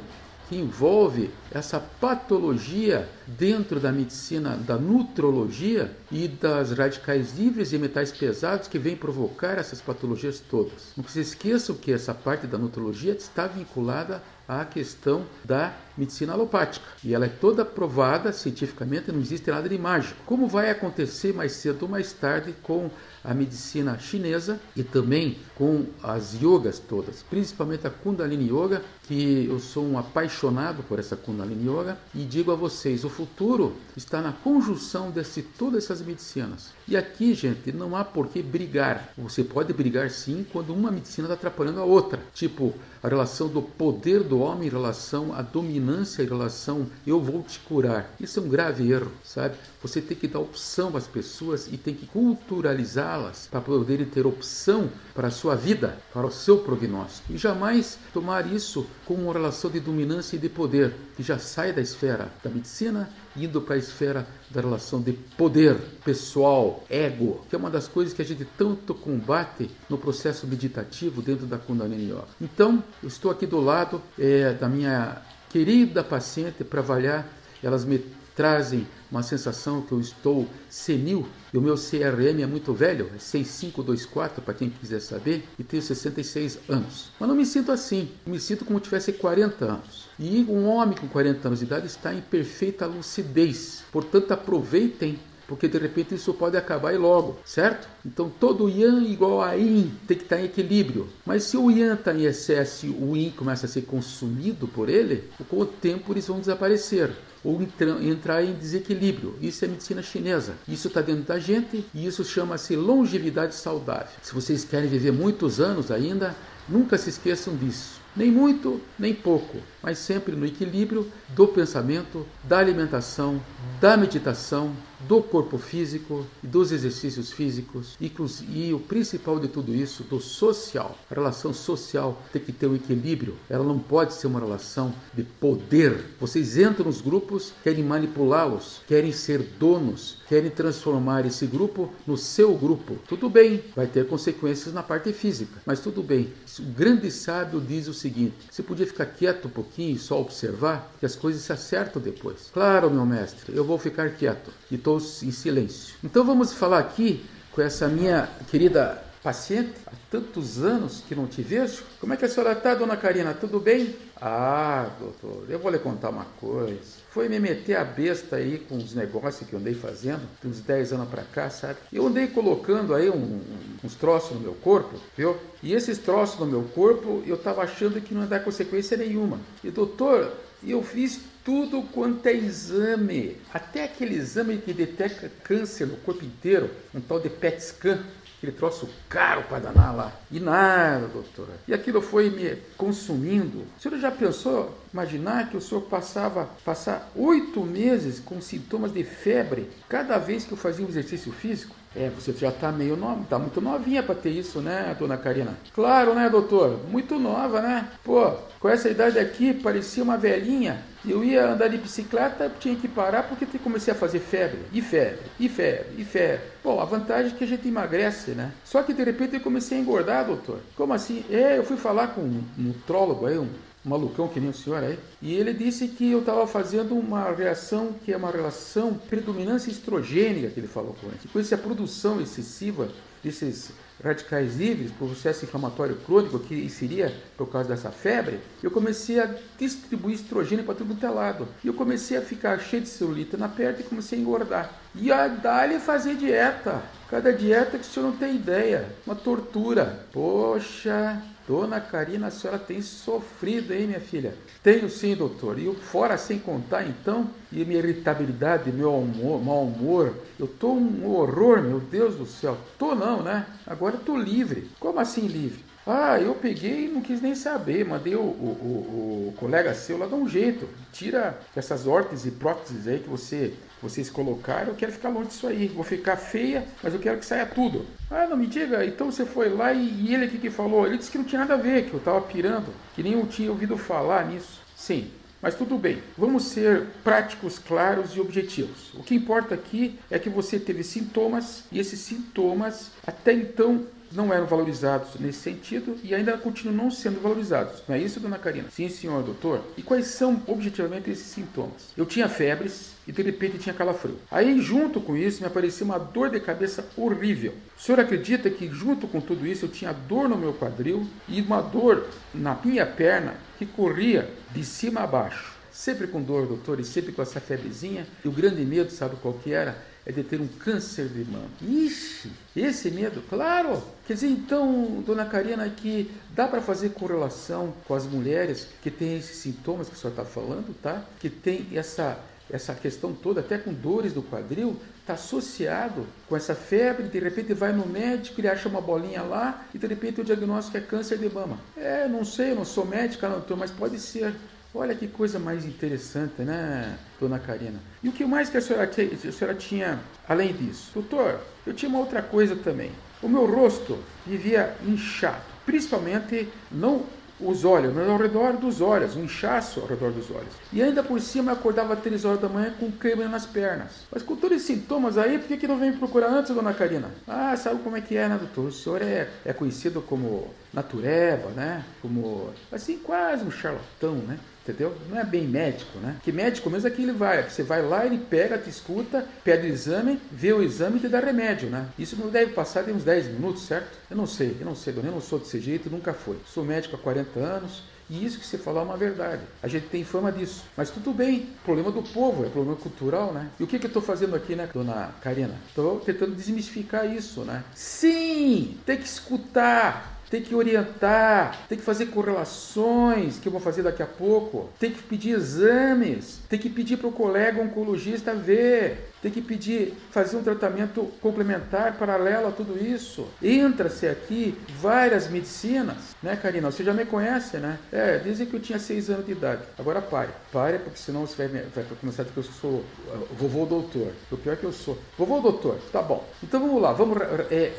que 0.48 0.56
envolve 0.56 1.30
essa 1.50 1.78
patologia 1.78 3.08
dentro 3.38 3.78
da 3.78 3.92
medicina 3.92 4.56
da 4.56 4.76
nutrologia 4.76 5.90
e 6.10 6.28
das 6.28 6.72
radicais 6.72 7.38
livres 7.38 7.72
e 7.72 7.78
metais 7.78 8.10
pesados 8.10 8.68
que 8.68 8.78
vem 8.78 8.96
provocar 8.96 9.58
essas 9.58 9.80
patologias 9.80 10.40
todas. 10.40 10.92
Não 10.96 11.04
se 11.04 11.20
esqueçam 11.20 11.76
que 11.76 11.92
essa 11.92 12.14
parte 12.14 12.46
da 12.46 12.58
nutrologia 12.58 13.12
está 13.12 13.46
vinculada 13.46 14.22
a 14.50 14.64
questão 14.64 15.24
da 15.44 15.72
medicina 15.96 16.32
alopática. 16.32 16.84
E 17.04 17.14
ela 17.14 17.26
é 17.26 17.28
toda 17.28 17.64
provada 17.64 18.32
cientificamente, 18.32 19.12
não 19.12 19.20
existe 19.20 19.48
nada 19.48 19.68
de 19.68 19.78
mágico. 19.78 20.20
Como 20.26 20.48
vai 20.48 20.70
acontecer 20.70 21.32
mais 21.32 21.52
cedo 21.52 21.84
ou 21.84 21.88
mais 21.88 22.12
tarde 22.12 22.52
com 22.60 22.90
a 23.22 23.32
medicina 23.32 23.96
chinesa 23.98 24.58
e 24.74 24.82
também 24.82 25.38
com 25.54 25.86
as 26.02 26.34
yogas 26.40 26.78
todas, 26.80 27.22
principalmente 27.22 27.86
a 27.86 27.90
Kundalini 27.90 28.50
Yoga, 28.50 28.82
que 29.04 29.46
eu 29.48 29.58
sou 29.60 29.84
um 29.84 29.98
apaixonado 29.98 30.82
por 30.82 30.98
essa 30.98 31.16
Kundalini 31.16 31.68
Yoga 31.68 31.98
e 32.14 32.24
digo 32.24 32.50
a 32.50 32.56
vocês, 32.56 33.04
o 33.04 33.10
futuro 33.20 33.76
está 33.94 34.22
na 34.22 34.32
conjunção 34.32 35.10
de 35.10 35.42
todas 35.42 35.84
essas 35.84 36.00
medicinas. 36.00 36.72
E 36.88 36.96
aqui, 36.96 37.34
gente, 37.34 37.70
não 37.70 37.94
há 37.94 38.02
por 38.02 38.28
que 38.28 38.42
brigar. 38.42 39.12
Você 39.18 39.44
pode 39.44 39.72
brigar 39.72 40.10
sim 40.10 40.46
quando 40.50 40.74
uma 40.74 40.90
medicina 40.90 41.26
está 41.26 41.34
atrapalhando 41.34 41.80
a 41.80 41.84
outra. 41.84 42.22
Tipo, 42.32 42.74
a 43.02 43.08
relação 43.08 43.48
do 43.48 43.62
poder 43.62 44.22
do 44.22 44.40
homem 44.40 44.68
em 44.68 44.70
relação 44.70 45.34
à 45.34 45.42
dominância, 45.42 46.22
em 46.22 46.26
relação 46.26 46.86
eu 47.06 47.20
vou 47.20 47.42
te 47.42 47.58
curar. 47.60 48.10
Isso 48.18 48.40
é 48.40 48.42
um 48.42 48.48
grave 48.48 48.90
erro, 48.90 49.12
sabe? 49.22 49.54
Você 49.82 50.00
tem 50.00 50.16
que 50.16 50.28
dar 50.28 50.40
opção 50.40 50.96
às 50.96 51.06
pessoas 51.06 51.68
e 51.70 51.76
tem 51.76 51.94
que 51.94 52.06
culturalizá-las 52.06 53.48
para 53.50 53.60
poderem 53.60 54.06
ter 54.06 54.26
opção 54.26 54.90
para 55.14 55.28
a 55.28 55.30
sua 55.30 55.54
vida, 55.54 55.98
para 56.12 56.26
o 56.26 56.30
seu 56.30 56.58
prognóstico. 56.58 57.32
E 57.32 57.38
jamais 57.38 57.98
tomar 58.12 58.50
isso 58.50 58.86
como 59.06 59.24
uma 59.24 59.32
relação 59.32 59.70
de 59.70 59.80
dominância 59.80 60.36
e 60.36 60.38
de 60.38 60.48
poder, 60.48 60.94
que 61.16 61.22
já 61.22 61.38
sai 61.38 61.72
da 61.72 61.80
esfera 61.80 62.30
da 62.42 62.50
medicina 62.50 63.09
indo 63.44 63.60
para 63.60 63.74
a 63.74 63.78
esfera 63.78 64.26
da 64.50 64.60
relação 64.60 65.00
de 65.00 65.12
poder 65.12 65.76
pessoal, 66.04 66.84
ego, 66.88 67.44
que 67.48 67.54
é 67.54 67.58
uma 67.58 67.70
das 67.70 67.86
coisas 67.88 68.12
que 68.12 68.22
a 68.22 68.24
gente 68.24 68.44
tanto 68.56 68.94
combate 68.94 69.70
no 69.88 69.96
processo 69.96 70.46
meditativo 70.46 71.22
dentro 71.22 71.46
da 71.46 71.58
Kundalini 71.58 72.10
Yoga. 72.10 72.28
Então, 72.40 72.82
eu 73.02 73.08
estou 73.08 73.30
aqui 73.30 73.46
do 73.46 73.60
lado 73.60 74.02
é, 74.18 74.52
da 74.52 74.68
minha 74.68 75.22
querida 75.48 76.02
paciente 76.02 76.64
para 76.64 76.80
avaliar, 76.80 77.28
elas 77.62 77.84
me 77.84 77.98
trazem 78.40 78.86
uma 79.12 79.22
sensação 79.22 79.82
que 79.82 79.92
eu 79.92 80.00
estou 80.00 80.48
senil 80.66 81.28
e 81.52 81.58
o 81.58 81.60
meu 81.60 81.74
CRM 81.74 82.40
é 82.40 82.46
muito 82.46 82.72
velho, 82.72 83.10
é 83.14 83.18
6524 83.18 84.40
para 84.40 84.54
quem 84.54 84.70
quiser 84.70 85.00
saber, 85.00 85.46
e 85.58 85.62
tenho 85.62 85.82
66 85.82 86.58
anos. 86.66 87.10
Mas 87.20 87.28
não 87.28 87.36
me 87.36 87.44
sinto 87.44 87.70
assim, 87.70 88.08
me 88.24 88.40
sinto 88.40 88.64
como 88.64 88.78
se 88.78 88.84
tivesse 88.84 89.12
40 89.12 89.62
anos. 89.66 90.08
E 90.18 90.46
um 90.48 90.66
homem 90.68 90.96
com 90.96 91.06
40 91.06 91.48
anos 91.48 91.58
de 91.58 91.66
idade 91.66 91.86
está 91.86 92.14
em 92.14 92.22
perfeita 92.22 92.86
lucidez. 92.86 93.84
Portanto, 93.92 94.32
aproveitem 94.32 95.18
porque 95.50 95.66
de 95.66 95.78
repente 95.78 96.14
isso 96.14 96.32
pode 96.32 96.56
acabar 96.56 96.94
e 96.94 96.96
logo, 96.96 97.36
certo? 97.44 97.88
Então 98.06 98.30
todo 98.30 98.68
Yang 98.68 99.10
igual 99.10 99.42
a 99.42 99.54
Yin 99.54 99.90
tem 100.06 100.16
que 100.16 100.22
estar 100.22 100.38
em 100.38 100.44
equilíbrio. 100.44 101.08
Mas 101.26 101.42
se 101.42 101.56
o 101.56 101.68
Yang 101.72 101.94
está 101.94 102.14
em 102.14 102.22
excesso 102.22 102.86
e 102.86 102.90
o 102.90 103.16
Yin 103.16 103.30
começa 103.30 103.66
a 103.66 103.68
ser 103.68 103.82
consumido 103.82 104.68
por 104.68 104.88
ele, 104.88 105.24
com 105.48 105.58
o 105.58 105.66
tempo 105.66 106.12
eles 106.12 106.28
vão 106.28 106.38
desaparecer 106.38 107.10
ou 107.42 107.60
entrar 108.00 108.44
em 108.44 108.54
desequilíbrio. 108.54 109.34
Isso 109.42 109.64
é 109.64 109.68
medicina 109.68 110.02
chinesa. 110.02 110.54
Isso 110.68 110.86
está 110.86 111.00
dentro 111.00 111.24
da 111.24 111.40
gente 111.40 111.84
e 111.92 112.06
isso 112.06 112.24
chama-se 112.24 112.76
longevidade 112.76 113.56
saudável. 113.56 114.12
Se 114.22 114.32
vocês 114.32 114.64
querem 114.64 114.88
viver 114.88 115.10
muitos 115.10 115.58
anos 115.58 115.90
ainda, 115.90 116.32
nunca 116.68 116.96
se 116.96 117.10
esqueçam 117.10 117.56
disso. 117.56 117.98
Nem 118.14 118.30
muito, 118.30 118.80
nem 118.96 119.12
pouco, 119.12 119.58
mas 119.82 119.98
sempre 119.98 120.36
no 120.36 120.46
equilíbrio 120.46 121.10
do 121.30 121.48
pensamento, 121.48 122.24
da 122.44 122.58
alimentação, 122.58 123.40
da 123.80 123.96
meditação, 123.96 124.72
do 125.06 125.22
corpo 125.22 125.58
físico 125.58 126.26
e 126.42 126.46
dos 126.46 126.72
exercícios 126.72 127.32
físicos 127.32 127.96
e 128.00 128.72
o 128.72 128.78
principal 128.78 129.38
de 129.38 129.48
tudo 129.48 129.74
isso, 129.74 130.02
do 130.04 130.20
social. 130.20 130.96
A 131.10 131.14
relação 131.14 131.52
social 131.52 132.20
tem 132.32 132.42
que 132.42 132.52
ter 132.52 132.66
um 132.66 132.74
equilíbrio, 132.74 133.36
ela 133.48 133.64
não 133.64 133.78
pode 133.78 134.14
ser 134.14 134.26
uma 134.26 134.40
relação 134.40 134.94
de 135.14 135.22
poder. 135.22 136.14
Vocês 136.18 136.58
entram 136.58 136.86
nos 136.86 137.00
grupos, 137.00 137.52
querem 137.62 137.84
manipulá-los, 137.84 138.80
querem 138.86 139.12
ser 139.12 139.38
donos, 139.58 140.18
querem 140.28 140.50
transformar 140.50 141.26
esse 141.26 141.46
grupo 141.46 141.90
no 142.06 142.16
seu 142.16 142.54
grupo. 142.54 142.96
Tudo 143.08 143.28
bem, 143.28 143.64
vai 143.74 143.86
ter 143.86 144.06
consequências 144.06 144.72
na 144.72 144.82
parte 144.82 145.12
física, 145.12 145.60
mas 145.64 145.80
tudo 145.80 146.02
bem. 146.02 146.32
O 146.58 146.62
grande 146.62 147.10
sábio 147.10 147.60
diz 147.60 147.88
o 147.88 147.94
seguinte: 147.94 148.34
você 148.50 148.62
podia 148.62 148.86
ficar 148.86 149.06
quieto 149.06 149.46
um 149.46 149.50
pouquinho 149.50 149.96
e 149.96 149.98
só 149.98 150.20
observar 150.20 150.92
que 150.98 151.06
as 151.06 151.16
coisas 151.16 151.42
se 151.42 151.52
acertam 151.52 152.00
depois. 152.00 152.50
Claro, 152.52 152.90
meu 152.90 153.06
mestre, 153.06 153.54
eu 153.54 153.64
vou 153.64 153.78
ficar 153.78 154.10
quieto 154.10 154.50
e 154.70 154.78
estou 154.98 155.28
em 155.28 155.32
silêncio. 155.32 155.94
Então 156.02 156.24
vamos 156.24 156.52
falar 156.52 156.78
aqui 156.78 157.24
com 157.52 157.62
essa 157.62 157.88
minha 157.88 158.28
querida 158.50 159.02
paciente, 159.22 159.74
há 159.86 159.92
tantos 160.10 160.62
anos 160.64 161.02
que 161.06 161.14
não 161.14 161.26
te 161.26 161.42
vejo. 161.42 161.82
Como 162.00 162.12
é 162.14 162.16
que 162.16 162.24
a 162.24 162.28
senhora 162.28 162.52
está, 162.52 162.74
dona 162.74 162.96
Karina? 162.96 163.34
Tudo 163.34 163.60
bem? 163.60 163.94
Ah, 164.20 164.88
doutor, 164.98 165.44
eu 165.48 165.58
vou 165.58 165.70
lhe 165.70 165.78
contar 165.78 166.08
uma 166.08 166.24
coisa. 166.40 167.00
Foi 167.10 167.28
me 167.28 167.38
meter 167.38 167.76
a 167.76 167.84
besta 167.84 168.36
aí 168.36 168.58
com 168.58 168.76
os 168.76 168.94
negócios 168.94 169.48
que 169.48 169.54
eu 169.54 169.58
andei 169.58 169.74
fazendo, 169.74 170.22
uns 170.44 170.60
10 170.60 170.94
anos 170.94 171.08
para 171.08 171.22
cá, 171.22 171.50
sabe? 171.50 171.78
Eu 171.92 172.06
andei 172.06 172.28
colocando 172.28 172.94
aí 172.94 173.10
um, 173.10 173.40
uns 173.84 173.94
troços 173.94 174.32
no 174.32 174.40
meu 174.40 174.54
corpo, 174.54 174.98
viu? 175.16 175.36
E 175.62 175.74
esses 175.74 175.98
troços 175.98 176.40
no 176.40 176.46
meu 176.46 176.62
corpo, 176.74 177.22
eu 177.26 177.34
estava 177.34 177.62
achando 177.62 178.00
que 178.00 178.14
não 178.14 178.22
ia 178.22 178.28
dar 178.28 178.40
consequência 178.40 178.96
nenhuma. 178.96 179.38
E 179.62 179.70
doutor, 179.70 180.32
eu 180.62 180.82
fiz 180.82 181.20
tudo 181.44 181.82
quanto 181.82 182.26
é 182.26 182.34
exame, 182.34 183.36
até 183.52 183.84
aquele 183.84 184.14
exame 184.14 184.58
que 184.58 184.72
detecta 184.72 185.30
câncer 185.42 185.86
no 185.86 185.96
corpo 185.98 186.24
inteiro, 186.24 186.70
um 186.94 187.00
tal 187.00 187.18
de 187.18 187.30
PET 187.30 187.62
scan, 187.62 187.98
aquele 188.36 188.52
troço 188.52 188.88
caro 189.08 189.42
para 189.44 189.58
danar 189.58 189.94
lá. 189.94 190.12
E 190.30 190.40
nada, 190.40 191.06
doutora. 191.08 191.52
E 191.68 191.74
aquilo 191.74 192.00
foi 192.00 192.30
me 192.30 192.56
consumindo. 192.76 193.66
O 193.76 193.80
senhor 193.80 193.98
já 193.98 194.10
pensou, 194.10 194.78
imaginar 194.92 195.50
que 195.50 195.56
o 195.56 195.60
senhor 195.60 195.82
passava 195.82 196.48
passar 196.64 197.10
oito 197.14 197.62
meses 197.62 198.18
com 198.18 198.40
sintomas 198.40 198.92
de 198.92 199.04
febre 199.04 199.68
cada 199.88 200.18
vez 200.18 200.44
que 200.44 200.52
eu 200.52 200.58
fazia 200.58 200.84
um 200.84 200.88
exercício 200.88 201.30
físico? 201.32 201.74
É, 201.94 202.08
você 202.08 202.32
já 202.32 202.48
está 202.50 202.70
meio 202.70 202.96
nova, 202.96 203.24
tá 203.28 203.38
muito 203.38 203.60
novinha 203.60 204.02
para 204.02 204.14
ter 204.14 204.30
isso, 204.30 204.60
né, 204.60 204.94
dona 204.98 205.16
Karina? 205.16 205.56
Claro, 205.74 206.14
né, 206.14 206.28
doutor? 206.28 206.78
Muito 206.88 207.18
nova, 207.18 207.60
né? 207.60 207.88
Pô, 208.04 208.30
com 208.60 208.68
essa 208.68 208.88
idade 208.88 209.18
aqui, 209.18 209.52
parecia 209.52 210.02
uma 210.02 210.16
velhinha. 210.16 210.82
Eu 211.04 211.24
ia 211.24 211.50
andar 211.50 211.68
de 211.68 211.78
bicicleta, 211.78 212.52
tinha 212.60 212.76
que 212.76 212.86
parar 212.86 213.22
porque 213.22 213.46
comecei 213.58 213.92
a 213.92 213.96
fazer 213.96 214.20
febre, 214.20 214.60
e 214.72 214.82
febre, 214.82 215.18
e 215.38 215.48
febre, 215.48 215.86
e 215.96 216.04
febre. 216.04 216.40
Bom, 216.62 216.78
a 216.78 216.84
vantagem 216.84 217.32
é 217.32 217.34
que 217.34 217.44
a 217.44 217.46
gente 217.46 217.66
emagrece, 217.66 218.32
né? 218.32 218.52
Só 218.64 218.82
que 218.82 218.92
de 218.92 219.02
repente 219.02 219.34
eu 219.34 219.40
comecei 219.40 219.78
a 219.78 219.80
engordar, 219.80 220.26
doutor. 220.26 220.58
Como 220.76 220.92
assim? 220.92 221.24
É, 221.30 221.56
eu 221.56 221.64
fui 221.64 221.76
falar 221.76 222.08
com 222.08 222.20
um 222.20 222.44
nutrólogo 222.56 223.26
aí, 223.26 223.38
um 223.38 223.48
malucão 223.84 224.28
que 224.28 224.40
nem 224.40 224.50
o 224.50 224.54
senhor 224.54 224.82
aí, 224.82 224.98
e 225.22 225.34
ele 225.34 225.52
disse 225.52 225.88
que 225.88 226.10
eu 226.10 226.20
estava 226.20 226.46
fazendo 226.46 226.94
uma 226.94 227.30
reação 227.32 227.94
que 228.04 228.12
é 228.12 228.16
uma 228.16 228.30
relação 228.30 228.94
predominância 228.94 229.70
estrogênica, 229.70 230.50
que 230.50 230.60
ele 230.60 230.68
falou 230.68 230.94
com 231.00 231.06
ele. 231.06 231.18
Com 231.32 231.38
essa 231.38 231.56
produção 231.56 232.20
excessiva 232.20 232.88
desses 233.22 233.70
radicais 234.02 234.56
livres 234.56 234.90
processo 234.92 235.44
inflamatório 235.44 235.96
crônico, 236.06 236.38
que 236.38 236.68
seria 236.68 237.14
por 237.36 237.48
causa 237.48 237.68
dessa 237.68 237.90
febre, 237.90 238.40
eu 238.62 238.70
comecei 238.70 239.20
a 239.20 239.34
distribuir 239.58 240.14
estrogênio 240.14 240.64
para 240.64 240.74
tudo 240.74 240.94
que 240.94 241.04
é 241.04 241.10
lado. 241.10 241.46
E 241.62 241.68
eu 241.68 241.74
comecei 241.74 242.16
a 242.16 242.22
ficar 242.22 242.58
cheio 242.58 242.82
de 242.82 242.88
celulite 242.88 243.36
na 243.36 243.48
perna 243.48 243.80
e 243.80 243.84
comecei 243.84 244.18
a 244.18 244.22
engordar. 244.22 244.80
E 244.94 245.12
a 245.12 245.28
dar-lhe 245.28 245.78
fazer 245.78 246.16
dieta. 246.16 246.82
Cada 247.08 247.32
dieta 247.32 247.78
que 247.78 247.84
o 247.84 247.88
senhor 247.88 248.06
não 248.06 248.16
tem 248.16 248.36
ideia. 248.36 248.86
Uma 249.06 249.16
tortura. 249.16 250.06
Poxa, 250.12 251.20
Dona 251.46 251.80
Karina, 251.80 252.28
a 252.28 252.30
senhora 252.30 252.58
tem 252.58 252.80
sofrido, 252.80 253.72
hein, 253.72 253.88
minha 253.88 254.00
filha? 254.00 254.34
Tenho 254.62 254.88
sim, 254.88 255.16
doutor. 255.16 255.58
E 255.58 255.74
fora 255.74 256.16
sem 256.16 256.38
contar, 256.38 256.86
então, 256.86 257.28
e 257.50 257.64
minha 257.64 257.80
irritabilidade, 257.80 258.70
meu 258.70 258.94
humor, 258.94 259.42
mau 259.42 259.64
humor, 259.64 260.14
eu 260.38 260.46
tô 260.46 260.72
um 260.72 261.12
horror, 261.12 261.60
meu 261.62 261.80
Deus 261.80 262.14
do 262.14 262.26
céu. 262.26 262.56
Tô 262.78 262.94
não, 262.94 263.22
né? 263.22 263.46
Agora 263.66 263.96
eu 263.96 264.00
tô 264.00 264.16
livre. 264.16 264.70
Como 264.78 265.00
assim 265.00 265.26
livre? 265.26 265.64
Ah, 265.86 266.20
eu 266.20 266.34
peguei 266.34 266.84
e 266.84 266.88
não 266.88 267.00
quis 267.00 267.20
nem 267.20 267.34
saber. 267.34 267.84
Mandei 267.84 268.14
o, 268.14 268.20
o, 268.20 268.22
o, 268.22 269.28
o 269.28 269.34
colega 269.38 269.74
seu 269.74 269.98
lá 269.98 270.06
dar 270.06 270.16
um 270.16 270.28
jeito. 270.28 270.68
Tira 270.92 271.38
essas 271.56 271.86
órteses 271.86 272.26
e 272.26 272.30
próteses 272.30 272.86
aí 272.86 272.98
que 273.00 273.08
você 273.08 273.54
vocês 273.82 274.10
colocaram, 274.10 274.68
eu 274.68 274.74
quero 274.74 274.92
ficar 274.92 275.08
longe 275.08 275.28
disso 275.28 275.46
aí. 275.46 275.68
Vou 275.68 275.84
ficar 275.84 276.16
feia, 276.16 276.66
mas 276.82 276.92
eu 276.92 277.00
quero 277.00 277.18
que 277.18 277.24
saia 277.24 277.46
tudo. 277.46 277.86
Ah, 278.10 278.26
não 278.26 278.36
me 278.36 278.46
diga, 278.46 278.84
então 278.84 279.10
você 279.10 279.24
foi 279.24 279.48
lá 279.48 279.72
e, 279.72 280.06
e 280.06 280.14
ele 280.14 280.26
aqui 280.26 280.38
que 280.38 280.50
falou, 280.50 280.86
ele 280.86 280.98
disse 280.98 281.10
que 281.10 281.18
não 281.18 281.24
tinha 281.24 281.40
nada 281.40 281.54
a 281.54 281.56
ver, 281.56 281.86
que 281.86 281.94
eu 281.94 281.98
estava 281.98 282.20
pirando, 282.20 282.72
que 282.94 283.02
nem 283.02 283.14
eu 283.14 283.26
tinha 283.26 283.50
ouvido 283.50 283.76
falar 283.76 284.26
nisso. 284.26 284.60
Sim, 284.76 285.10
mas 285.40 285.54
tudo 285.54 285.78
bem, 285.78 286.02
vamos 286.18 286.44
ser 286.44 286.88
práticos, 287.02 287.58
claros 287.58 288.14
e 288.14 288.20
objetivos. 288.20 288.92
O 288.94 289.02
que 289.02 289.14
importa 289.14 289.54
aqui 289.54 289.98
é 290.10 290.18
que 290.18 290.28
você 290.28 290.58
teve 290.58 290.82
sintomas 290.82 291.64
e 291.72 291.78
esses 291.78 292.00
sintomas 292.00 292.90
até 293.06 293.32
então 293.32 293.86
não 294.12 294.32
eram 294.32 294.46
valorizados 294.46 295.18
nesse 295.18 295.38
sentido 295.38 295.96
e 296.02 296.14
ainda 296.14 296.36
continuam 296.36 296.76
não 296.76 296.90
sendo 296.90 297.20
valorizados. 297.20 297.82
Não 297.88 297.94
é 297.94 297.98
isso, 297.98 298.20
dona 298.20 298.38
Karina? 298.38 298.68
Sim, 298.70 298.88
senhor 298.88 299.22
doutor. 299.22 299.62
E 299.76 299.82
quais 299.82 300.06
são 300.06 300.42
objetivamente 300.46 301.10
esses 301.10 301.26
sintomas? 301.26 301.92
Eu 301.96 302.06
tinha 302.06 302.28
febres 302.28 302.92
e 303.06 303.12
de 303.12 303.22
repente 303.22 303.58
tinha 303.58 303.74
calafrio. 303.74 304.18
Aí, 304.30 304.60
junto 304.60 305.00
com 305.00 305.16
isso, 305.16 305.40
me 305.40 305.46
aparecia 305.46 305.84
uma 305.84 305.98
dor 305.98 306.30
de 306.30 306.40
cabeça 306.40 306.86
horrível. 306.96 307.54
O 307.76 307.80
senhor 307.80 308.00
acredita 308.00 308.50
que, 308.50 308.68
junto 308.68 309.06
com 309.06 309.20
tudo 309.20 309.46
isso, 309.46 309.64
eu 309.64 309.70
tinha 309.70 309.92
dor 309.92 310.28
no 310.28 310.36
meu 310.36 310.52
quadril 310.52 311.06
e 311.28 311.40
uma 311.40 311.60
dor 311.60 312.06
na 312.34 312.56
minha 312.64 312.86
perna 312.86 313.34
que 313.58 313.66
corria 313.66 314.28
de 314.52 314.64
cima 314.64 315.02
a 315.02 315.06
baixo? 315.06 315.59
Sempre 315.72 316.06
com 316.06 316.22
dor, 316.22 316.46
doutor, 316.46 316.80
e 316.80 316.84
sempre 316.84 317.12
com 317.12 317.22
essa 317.22 317.40
febrezinha. 317.40 318.06
E 318.24 318.28
o 318.28 318.32
grande 318.32 318.64
medo, 318.64 318.90
sabe 318.90 319.16
qual 319.16 319.34
que 319.34 319.52
era? 319.52 319.90
é 320.04 320.12
de 320.12 320.22
ter 320.22 320.40
um 320.40 320.48
câncer 320.48 321.08
de 321.08 321.24
mama. 321.24 321.48
Ixi, 321.60 322.30
esse 322.56 322.90
medo, 322.90 323.22
claro. 323.28 323.82
Quer 324.06 324.14
dizer, 324.14 324.28
então, 324.28 325.02
dona 325.06 325.24
Karina, 325.24 325.68
que 325.68 326.10
dá 326.34 326.48
para 326.48 326.60
fazer 326.60 326.90
correlação 326.90 327.72
com 327.86 327.94
as 327.94 328.06
mulheres 328.06 328.68
que 328.82 328.90
têm 328.90 329.18
esses 329.18 329.36
sintomas 329.36 329.88
que 329.88 329.94
a 329.94 329.98
senhora 329.98 330.22
está 330.22 330.24
falando, 330.24 330.74
tá? 330.82 331.04
Que 331.18 331.28
tem 331.28 331.66
essa 331.72 332.18
essa 332.52 332.74
questão 332.74 333.12
toda, 333.12 333.38
até 333.38 333.56
com 333.56 333.72
dores 333.72 334.12
do 334.12 334.24
quadril, 334.24 334.76
está 335.00 335.12
associado 335.12 336.04
com 336.28 336.36
essa 336.36 336.52
febre, 336.52 337.04
de 337.04 337.18
repente 337.20 337.54
vai 337.54 337.72
no 337.72 337.86
médico, 337.86 338.40
ele 338.40 338.48
acha 338.48 338.68
uma 338.68 338.80
bolinha 338.80 339.22
lá 339.22 339.64
e 339.72 339.78
de 339.78 339.86
repente 339.86 340.20
o 340.20 340.24
diagnóstico 340.24 340.76
é 340.76 340.80
câncer 340.80 341.18
de 341.18 341.32
mama. 341.32 341.60
É, 341.76 342.08
não 342.08 342.24
sei, 342.24 342.50
eu 342.50 342.56
não 342.56 342.64
sou 342.64 342.84
médica, 342.84 343.28
não 343.28 343.38
estou, 343.38 343.56
mas 343.56 343.70
pode 343.70 344.00
ser. 344.00 344.34
Olha 344.72 344.94
que 344.94 345.08
coisa 345.08 345.36
mais 345.36 345.64
interessante, 345.64 346.42
né, 346.42 346.96
dona 347.20 347.40
Karina? 347.40 347.80
E 348.04 348.08
o 348.08 348.12
que 348.12 348.24
mais 348.24 348.48
que 348.48 348.56
a 348.56 348.60
senhora, 348.60 348.88
a 348.88 349.32
senhora 349.32 349.56
tinha 349.56 349.98
além 350.28 350.52
disso? 350.52 350.92
Doutor, 350.94 351.40
eu 351.66 351.74
tinha 351.74 351.88
uma 351.88 351.98
outra 351.98 352.22
coisa 352.22 352.54
também. 352.54 352.92
O 353.20 353.28
meu 353.28 353.46
rosto 353.46 353.98
vivia 354.24 354.76
inchado, 354.86 355.42
principalmente 355.66 356.48
não 356.70 357.04
os 357.40 357.64
olhos, 357.64 357.92
mas 357.94 358.08
ao 358.08 358.16
redor 358.16 358.52
dos 358.54 358.80
olhos, 358.80 359.16
um 359.16 359.24
inchaço 359.24 359.80
ao 359.80 359.86
redor 359.86 360.12
dos 360.12 360.30
olhos. 360.30 360.52
E 360.72 360.82
ainda 360.82 361.02
por 361.02 361.20
cima 361.20 361.52
eu 361.52 361.56
acordava 361.56 361.94
às 361.94 362.00
três 362.00 362.24
horas 362.24 362.40
da 362.40 362.48
manhã 362.48 362.72
com 362.78 362.90
câimbra 362.92 363.28
nas 363.28 363.46
pernas. 363.46 364.04
Mas 364.10 364.22
com 364.22 364.36
todos 364.36 364.56
esses 364.56 364.66
sintomas 364.66 365.16
aí, 365.16 365.38
por 365.38 365.48
que, 365.48 365.56
que 365.56 365.66
não 365.66 365.78
vem 365.78 365.92
procurar 365.92 366.28
antes, 366.28 366.54
dona 366.54 366.74
Karina? 366.74 367.10
Ah, 367.26 367.56
sabe 367.56 367.82
como 367.82 367.96
é 367.96 368.00
que 368.00 368.16
é, 368.16 368.28
né, 368.28 368.38
doutor? 368.38 368.66
O 368.66 368.72
senhor 368.72 369.02
é, 369.02 369.28
é 369.44 369.52
conhecido 369.52 370.02
como 370.02 370.52
natureba, 370.72 371.50
né? 371.50 371.84
Como, 372.02 372.50
assim, 372.70 372.98
quase 372.98 373.44
um 373.44 373.50
charlatão, 373.50 374.14
né? 374.16 374.38
Entendeu? 374.62 374.94
Não 375.08 375.18
é 375.18 375.24
bem 375.24 375.46
médico, 375.46 375.98
né? 375.98 376.16
Que 376.22 376.32
médico 376.32 376.70
mesmo 376.70 376.88
é 376.88 376.90
que 376.90 377.02
ele 377.02 377.12
vai. 377.12 377.48
Você 377.48 377.62
vai 377.62 377.82
lá, 377.82 378.06
ele 378.06 378.18
pega, 378.18 378.58
te 378.58 378.70
escuta, 378.70 379.26
pede 379.44 379.66
o 379.66 379.70
exame, 379.70 380.20
vê 380.30 380.52
o 380.52 380.62
exame 380.62 380.98
e 380.98 381.00
te 381.00 381.08
dá 381.08 381.20
remédio, 381.20 381.68
né? 381.68 381.86
Isso 381.98 382.16
não 382.16 382.28
deve 382.28 382.52
passar 382.52 382.82
de 382.82 382.92
uns 382.92 383.04
10 383.04 383.28
minutos, 383.28 383.64
certo? 383.64 383.98
Eu 384.10 384.16
não 384.16 384.26
sei, 384.26 384.56
eu 384.60 384.66
não 384.66 384.74
sei, 384.74 384.94
eu 384.96 385.02
não 385.02 385.20
sou 385.20 385.38
desse 385.38 385.60
jeito, 385.60 385.90
nunca 385.90 386.12
foi. 386.12 386.38
Sou 386.46 386.64
médico 386.64 386.96
há 386.96 386.98
40 386.98 387.38
anos, 387.38 387.82
e 388.10 388.24
isso 388.24 388.40
que 388.40 388.46
você 388.46 388.58
falou 388.58 388.80
é 388.80 388.84
uma 388.84 388.96
verdade. 388.96 389.42
A 389.62 389.68
gente 389.68 389.86
tem 389.86 390.02
fama 390.02 390.32
disso. 390.32 390.64
Mas 390.76 390.90
tudo 390.90 391.12
bem, 391.12 391.48
problema 391.64 391.92
do 391.92 392.02
povo, 392.02 392.44
é 392.44 392.48
problema 392.48 392.76
cultural, 392.76 393.32
né? 393.32 393.48
E 393.58 393.62
o 393.62 393.68
que, 393.68 393.78
que 393.78 393.86
eu 393.86 393.88
estou 393.88 394.02
fazendo 394.02 394.34
aqui, 394.34 394.56
né, 394.56 394.68
dona 394.74 395.14
Karina? 395.22 395.54
Estou 395.68 396.00
tentando 396.00 396.34
desmistificar 396.34 397.08
isso, 397.08 397.42
né? 397.42 397.62
Sim, 397.72 398.76
tem 398.84 398.96
que 398.96 399.06
escutar 399.06 400.19
tem 400.30 400.40
que 400.40 400.54
orientar, 400.54 401.66
tem 401.68 401.76
que 401.76 401.84
fazer 401.84 402.06
correlações, 402.06 403.38
que 403.38 403.48
eu 403.48 403.52
vou 403.52 403.60
fazer 403.60 403.82
daqui 403.82 404.02
a 404.02 404.06
pouco, 404.06 404.70
tem 404.78 404.92
que 404.92 405.02
pedir 405.02 405.30
exames, 405.30 406.40
tem 406.48 406.58
que 406.58 406.70
pedir 406.70 406.96
para 406.96 407.08
o 407.08 407.12
colega 407.12 407.60
oncologista 407.60 408.32
ver, 408.32 409.10
tem 409.20 409.30
que 409.30 409.42
pedir, 409.42 409.92
fazer 410.10 410.36
um 410.36 410.42
tratamento 410.42 411.10
complementar, 411.20 411.98
paralelo 411.98 412.48
a 412.48 412.52
tudo 412.52 412.82
isso. 412.82 413.26
Entra-se 413.42 414.06
aqui 414.06 414.56
várias 414.80 415.28
medicinas, 415.28 416.16
né, 416.22 416.36
Karina? 416.36 416.70
Você 416.70 416.84
já 416.84 416.94
me 416.94 417.04
conhece, 417.04 417.58
né? 417.58 417.78
É, 417.92 418.18
dizem 418.18 418.46
que 418.46 418.54
eu 418.54 418.60
tinha 418.60 418.78
seis 418.78 419.10
anos 419.10 419.26
de 419.26 419.32
idade. 419.32 419.62
Agora 419.78 420.00
pare, 420.00 420.30
pare, 420.52 420.78
porque 420.78 420.98
senão 420.98 421.26
você 421.26 421.36
vai, 421.36 421.62
vai 421.64 421.84
começar 422.00 422.22
a 422.22 422.24
dizer 422.24 422.34
que 422.34 422.38
eu 422.38 422.52
sou 422.52 422.70
uh, 422.70 423.26
vovô 423.36 423.66
doutor. 423.66 424.12
O 424.30 424.36
pior 424.36 424.52
é 424.52 424.56
que 424.56 424.64
eu 424.64 424.72
sou. 424.72 424.96
Vovô 425.18 425.40
doutor, 425.40 425.78
tá 425.92 426.00
bom. 426.00 426.24
Então 426.42 426.60
vamos 426.60 426.80
lá, 426.80 426.92
vamos 426.92 427.18
é, 427.50 427.72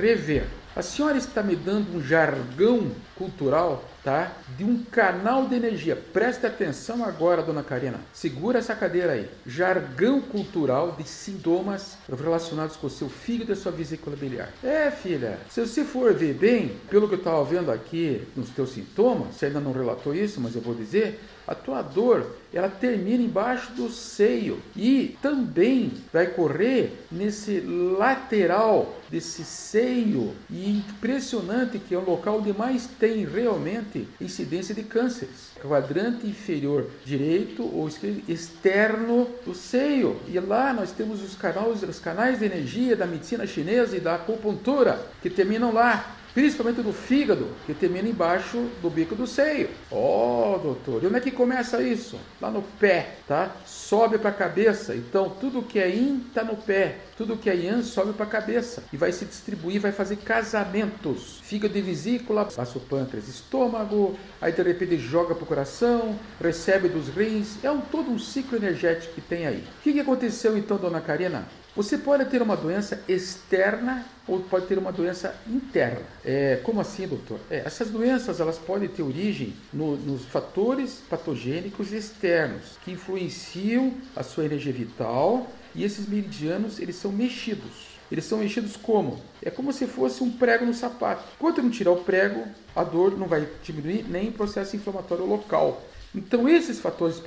rever. 0.00 0.46
A 0.76 0.82
senhora 0.82 1.16
está 1.16 1.42
me 1.42 1.56
dando 1.56 1.96
um 1.96 2.02
jargão 2.02 2.92
cultural, 3.16 3.84
tá? 4.04 4.32
De 4.56 4.64
um 4.64 4.82
canal 4.84 5.46
de 5.46 5.54
energia. 5.54 5.96
Preste 5.96 6.46
atenção 6.46 7.04
agora, 7.04 7.42
dona 7.42 7.62
Karina. 7.62 8.00
Segura 8.12 8.58
essa 8.58 8.74
cadeira 8.74 9.12
aí. 9.12 9.28
Jargão 9.46 10.20
cultural 10.20 10.92
de 10.92 11.04
sintomas 11.08 11.96
relacionados 12.08 12.76
com 12.76 12.86
o 12.86 12.90
seu 12.90 13.08
fígado 13.08 13.52
e 13.52 13.56
sua 13.56 13.72
vesícula 13.72 14.16
biliar. 14.16 14.50
É, 14.62 14.90
filha, 14.90 15.38
se 15.50 15.60
você 15.60 15.84
for 15.84 16.14
ver 16.14 16.34
bem, 16.34 16.76
pelo 16.88 17.08
que 17.08 17.14
eu 17.14 17.18
estava 17.18 17.42
vendo 17.44 17.70
aqui 17.70 18.22
nos 18.36 18.50
teus 18.50 18.70
sintomas, 18.70 19.34
você 19.34 19.46
ainda 19.46 19.60
não 19.60 19.72
relatou 19.72 20.14
isso, 20.14 20.40
mas 20.40 20.54
eu 20.54 20.60
vou 20.60 20.74
dizer, 20.74 21.20
a 21.46 21.54
tua 21.54 21.80
dor 21.80 22.26
ela 22.52 22.68
termina 22.68 23.22
embaixo 23.22 23.72
do 23.72 23.88
seio 23.88 24.58
e 24.74 25.16
também 25.22 25.92
vai 26.12 26.26
correr 26.26 27.04
nesse 27.10 27.60
lateral 27.60 28.96
desse 29.10 29.44
seio 29.44 30.34
e 30.50 30.70
impressionante 30.70 31.78
que 31.78 31.94
é 31.94 31.98
o 31.98 32.04
local 32.04 32.38
onde 32.38 32.52
mais 32.52 32.86
realmente 33.24 34.08
incidência 34.20 34.74
de 34.74 34.82
cânceres. 34.82 35.52
Quadrante 35.60 36.26
inferior 36.26 36.88
direito 37.04 37.62
ou 37.62 37.88
externo 38.28 39.28
do 39.44 39.54
seio. 39.54 40.20
E 40.28 40.38
lá 40.38 40.72
nós 40.72 40.92
temos 40.92 41.22
os 41.22 41.34
canais 41.34 41.82
os 41.82 41.98
canais 41.98 42.38
de 42.38 42.44
energia 42.44 42.96
da 42.96 43.06
medicina 43.06 43.46
chinesa 43.46 43.96
e 43.96 44.00
da 44.00 44.14
acupuntura 44.14 45.00
que 45.22 45.30
terminam 45.30 45.72
lá 45.72 46.15
principalmente 46.36 46.82
do 46.82 46.92
fígado, 46.92 47.48
que 47.64 47.72
termina 47.72 48.06
embaixo 48.06 48.68
do 48.82 48.90
bico 48.90 49.14
do 49.14 49.26
seio. 49.26 49.70
Oh, 49.90 50.58
doutor, 50.62 51.02
e 51.02 51.06
onde 51.06 51.16
é 51.16 51.20
que 51.20 51.30
começa 51.30 51.82
isso? 51.82 52.20
Lá 52.38 52.50
no 52.50 52.60
pé, 52.60 53.14
tá? 53.26 53.56
Sobe 53.64 54.18
para 54.18 54.28
a 54.28 54.34
cabeça. 54.34 54.94
Então, 54.94 55.30
tudo 55.30 55.62
que 55.62 55.78
é 55.78 55.88
yin 55.88 56.26
está 56.28 56.44
no 56.44 56.54
pé, 56.54 56.98
tudo 57.16 57.38
que 57.38 57.48
é 57.48 57.54
yang 57.54 57.82
sobe 57.82 58.12
para 58.12 58.26
a 58.26 58.28
cabeça 58.28 58.84
e 58.92 58.98
vai 58.98 59.12
se 59.12 59.24
distribuir, 59.24 59.80
vai 59.80 59.92
fazer 59.92 60.16
casamentos. 60.16 61.40
Fígado 61.42 61.78
e 61.78 61.80
vesícula, 61.80 62.44
passa 62.44 62.76
o 62.76 62.82
pâncreas, 62.82 63.28
estômago, 63.28 64.14
aí 64.38 64.52
de 64.52 64.62
repente 64.62 64.98
joga 64.98 65.34
para 65.34 65.44
o 65.44 65.46
coração, 65.46 66.18
recebe 66.38 66.86
dos 66.86 67.08
rins. 67.08 67.64
É 67.64 67.70
um 67.70 67.80
todo 67.80 68.10
um 68.10 68.18
ciclo 68.18 68.58
energético 68.58 69.14
que 69.14 69.22
tem 69.22 69.46
aí. 69.46 69.64
O 69.78 69.82
que, 69.82 69.94
que 69.94 70.00
aconteceu 70.00 70.58
então, 70.58 70.76
dona 70.76 71.00
Karina? 71.00 71.48
Você 71.76 71.98
pode 71.98 72.24
ter 72.24 72.40
uma 72.40 72.56
doença 72.56 73.02
externa 73.06 74.06
ou 74.26 74.40
pode 74.40 74.66
ter 74.66 74.78
uma 74.78 74.90
doença 74.90 75.38
interna. 75.46 76.00
É, 76.24 76.58
como 76.62 76.80
assim, 76.80 77.06
doutor? 77.06 77.38
É, 77.50 77.58
essas 77.66 77.90
doenças 77.90 78.40
elas 78.40 78.56
podem 78.56 78.88
ter 78.88 79.02
origem 79.02 79.52
no, 79.70 79.94
nos 79.94 80.24
fatores 80.24 81.02
patogênicos 81.10 81.92
externos 81.92 82.78
que 82.82 82.92
influenciam 82.92 83.92
a 84.16 84.22
sua 84.22 84.46
energia 84.46 84.72
vital 84.72 85.46
e 85.74 85.84
esses 85.84 86.08
meridianos 86.08 86.80
eles 86.80 86.96
são 86.96 87.12
mexidos. 87.12 87.94
Eles 88.10 88.24
são 88.24 88.38
mexidos 88.38 88.74
como? 88.74 89.20
É 89.42 89.50
como 89.50 89.70
se 89.70 89.86
fosse 89.86 90.22
um 90.22 90.30
prego 90.30 90.64
no 90.64 90.72
sapato. 90.72 91.24
Enquanto 91.36 91.62
não 91.62 91.68
tirar 91.68 91.90
o 91.90 92.04
prego, 92.04 92.42
a 92.74 92.84
dor 92.84 93.18
não 93.18 93.26
vai 93.26 93.46
diminuir 93.62 94.06
nem 94.08 94.30
o 94.30 94.32
processo 94.32 94.76
inflamatório 94.76 95.26
local. 95.26 95.82
Então, 96.16 96.48
esses 96.48 96.80
fatores 96.80 97.20